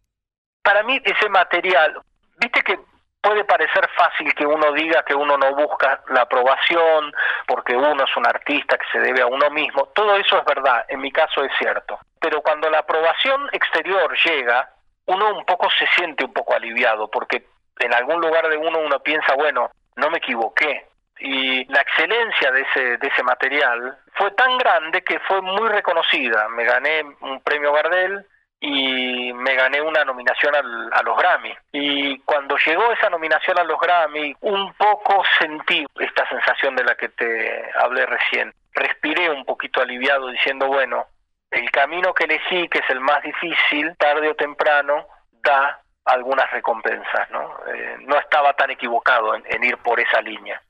Para 0.65 0.83
mí 0.83 1.01
ese 1.05 1.29
material, 1.29 2.03
viste 2.41 2.61
que 2.67 2.77
puede 3.25 3.45
parecer 3.45 3.89
fácil 3.97 4.35
que 4.35 4.47
uno 4.47 4.71
diga 4.73 5.03
que 5.03 5.15
uno 5.15 5.39
no 5.39 5.55
busca 5.55 6.03
la 6.11 6.23
aprobación 6.23 7.11
porque 7.47 7.75
uno 7.75 8.05
es 8.05 8.17
un 8.17 8.27
artista 8.27 8.77
que 8.77 8.87
se 8.93 9.01
debe 9.01 9.23
a 9.23 9.27
uno 9.27 9.49
mismo. 9.51 9.87
Todo 9.95 10.15
eso 10.17 10.39
es 10.39 10.45
verdad, 10.45 10.85
en 10.89 11.01
mi 11.01 11.11
caso 11.11 11.43
es 11.43 11.51
cierto. 11.59 11.99
Pero 12.21 12.43
cuando 12.43 12.69
la 12.69 12.81
aprobación 12.81 13.49
exterior 13.53 14.15
llega, 14.23 14.69
uno 15.07 15.35
un 15.35 15.45
poco 15.47 15.71
se 15.71 15.87
siente 15.97 16.25
un 16.25 16.35
poco 16.35 16.55
aliviado 16.55 17.11
porque 17.11 17.47
en 17.79 17.95
algún 17.95 18.21
lugar 18.21 18.47
de 18.49 18.59
uno 18.59 18.79
uno 18.79 19.01
piensa, 19.01 19.35
bueno, 19.35 19.71
no 19.97 20.11
me 20.11 20.19
equivoqué. 20.19 20.87
Y 21.19 21.65
la 21.73 21.81
excelencia 21.81 22.51
de 22.51 22.61
ese, 22.61 22.97
de 22.99 23.09
ese 23.09 23.23
material 23.23 23.97
fue 24.15 24.33
tan 24.33 24.59
grande 24.59 25.03
que 25.03 25.19
fue 25.21 25.41
muy 25.41 25.69
reconocida. 25.71 26.47
Me 26.51 26.65
gané 26.65 27.03
un 27.21 27.41
premio 27.41 27.73
Gardel 27.73 28.27
y 28.67 29.31
me 29.35 29.55
gané 29.55 29.83
una 29.83 30.05
nominación 30.05 30.55
a 30.55 31.03
los 31.03 31.19
Grammy. 31.19 31.55
Y 31.73 32.19
cuando 32.21 32.57
llegó 32.57 32.91
esa 32.93 33.11
nominación 33.11 33.59
a 33.59 33.65
los 33.65 33.79
Grammy, 33.79 34.35
un 34.41 34.73
poco 34.73 35.23
sentí 35.39 35.85
esta 36.01 36.27
sensación 36.31 36.75
de 36.75 36.85
la 36.85 36.95
que 36.95 37.11
te 37.11 37.71
hablé 37.77 38.07
recién. 38.07 38.55
Respiré 38.73 39.29
un 39.29 39.45
poquito 39.45 39.83
aliviado 39.83 40.29
diciendo, 40.29 40.67
bueno, 40.67 41.05
el 41.51 41.71
camino 41.71 42.15
que 42.15 42.25
elegí, 42.25 42.67
que 42.69 42.79
es 42.79 42.89
el 42.89 43.01
más 43.01 43.23
difícil, 43.23 43.95
tarde 43.99 44.31
o 44.31 44.35
temprano, 44.35 45.07
da 45.31 45.81
algunas 46.07 46.51
recompensas, 46.51 47.31
¿no? 47.31 47.59
Eh, 47.67 47.97
no 48.01 48.19
estaba 48.19 48.55
tan 48.55 48.71
equivocado 48.71 49.35
en 49.35 49.63
ir 49.63 49.77
por 49.77 50.01
esa 50.01 50.23
línea. 50.23 50.61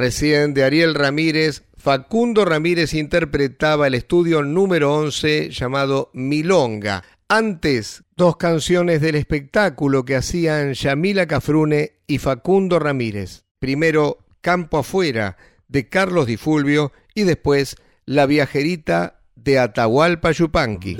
Recién 0.00 0.54
de 0.54 0.64
Ariel 0.64 0.94
Ramírez, 0.94 1.64
Facundo 1.76 2.46
Ramírez 2.46 2.94
interpretaba 2.94 3.86
el 3.86 3.92
estudio 3.92 4.42
número 4.42 4.94
11 4.94 5.50
llamado 5.50 6.10
Milonga. 6.14 7.04
Antes, 7.28 8.02
dos 8.16 8.38
canciones 8.38 9.02
del 9.02 9.16
espectáculo 9.16 10.06
que 10.06 10.16
hacían 10.16 10.72
Yamila 10.72 11.26
Cafrune 11.26 11.96
y 12.06 12.16
Facundo 12.16 12.78
Ramírez. 12.78 13.44
Primero, 13.58 14.16
Campo 14.40 14.78
Afuera, 14.78 15.36
de 15.68 15.90
Carlos 15.90 16.26
Di 16.26 16.38
Fulvio, 16.38 16.92
y 17.14 17.24
después, 17.24 17.76
La 18.06 18.24
Viajerita, 18.24 19.20
de 19.36 19.58
Atahualpa 19.58 20.32
Yupanqui. 20.32 20.96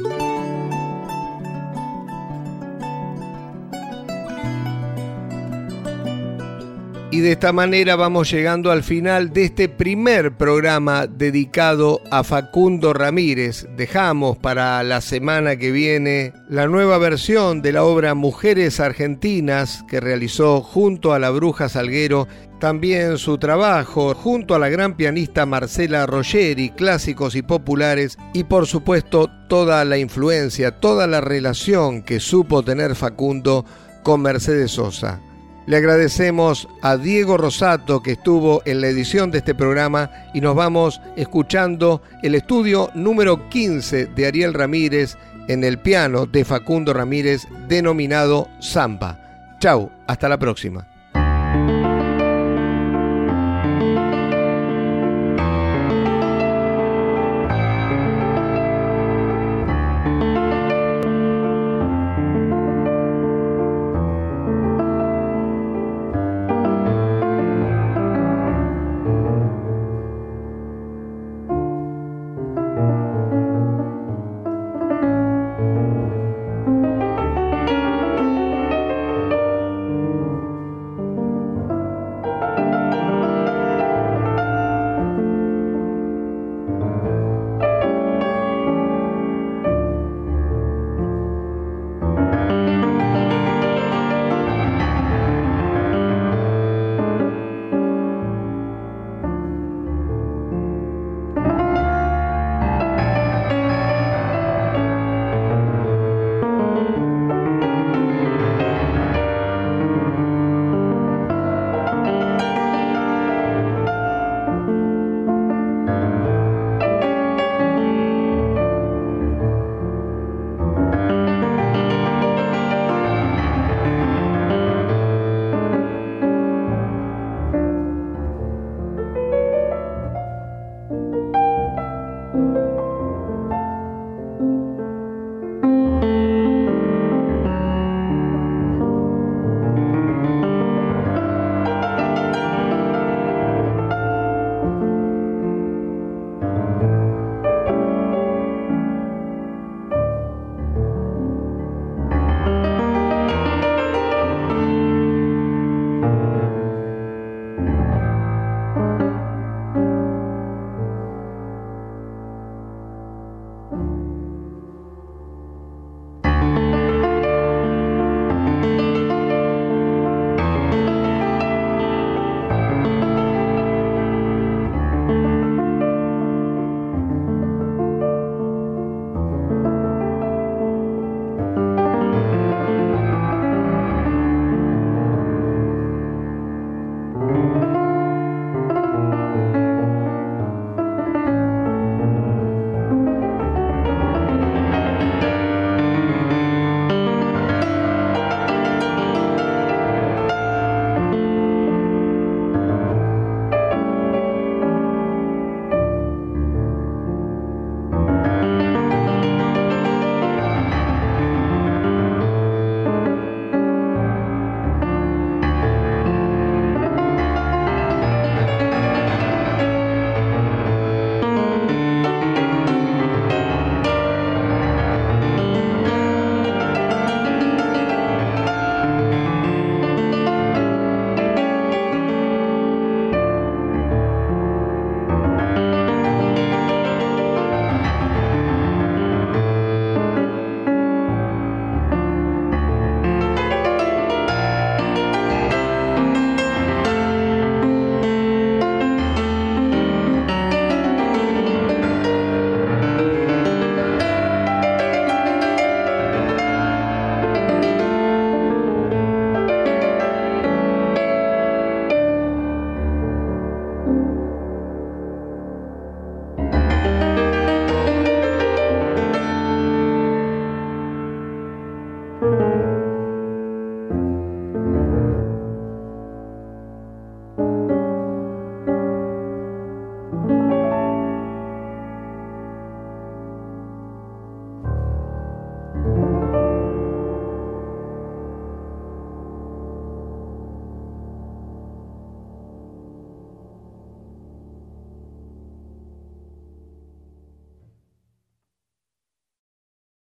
Y 7.12 7.20
de 7.20 7.32
esta 7.32 7.52
manera 7.52 7.96
vamos 7.96 8.30
llegando 8.30 8.70
al 8.70 8.84
final 8.84 9.32
de 9.32 9.42
este 9.42 9.68
primer 9.68 10.36
programa 10.36 11.08
dedicado 11.08 12.00
a 12.12 12.22
Facundo 12.22 12.92
Ramírez. 12.92 13.66
Dejamos 13.76 14.38
para 14.38 14.80
la 14.84 15.00
semana 15.00 15.56
que 15.56 15.72
viene 15.72 16.32
la 16.48 16.68
nueva 16.68 16.98
versión 16.98 17.62
de 17.62 17.72
la 17.72 17.82
obra 17.82 18.14
Mujeres 18.14 18.78
Argentinas 18.78 19.84
que 19.88 19.98
realizó 19.98 20.61
junto 20.61 21.12
a 21.12 21.18
la 21.18 21.30
Bruja 21.30 21.68
Salguero. 21.68 22.28
También 22.61 23.18
su 23.18 23.38
trabajo 23.38 24.14
junto 24.14 24.54
a 24.54 24.61
la 24.61 24.68
gran 24.68 24.96
pianista 24.96 25.46
Marcela 25.46 26.06
Rogeri, 26.06 26.70
clásicos 26.70 27.34
y 27.34 27.42
populares, 27.42 28.18
y 28.34 28.44
por 28.44 28.68
supuesto 28.68 29.28
toda 29.48 29.84
la 29.84 29.98
influencia, 29.98 30.78
toda 30.78 31.08
la 31.08 31.20
relación 31.20 32.02
que 32.02 32.20
supo 32.20 32.62
tener 32.62 32.94
Facundo 32.94 33.64
con 34.04 34.22
Mercedes 34.22 34.70
Sosa. 34.70 35.20
Le 35.66 35.76
agradecemos 35.76 36.68
a 36.82 36.96
Diego 36.96 37.36
Rosato 37.36 38.02
que 38.02 38.12
estuvo 38.12 38.62
en 38.64 38.80
la 38.80 38.88
edición 38.88 39.30
de 39.30 39.38
este 39.38 39.54
programa 39.54 40.11
y 40.34 40.40
nos 40.40 40.56
vamos 40.56 41.00
escuchando 41.16 42.02
el 42.22 42.34
estudio 42.34 42.90
número 42.94 43.48
15 43.50 44.06
de 44.06 44.26
Ariel 44.26 44.54
Ramírez 44.54 45.16
en 45.48 45.62
el 45.62 45.78
piano 45.78 46.26
de 46.26 46.44
Facundo 46.44 46.92
Ramírez 46.92 47.46
denominado 47.68 48.48
Samba. 48.61 49.56
Chau, 49.61 49.90
hasta 50.06 50.28
la 50.28 50.38
próxima. 50.38 50.89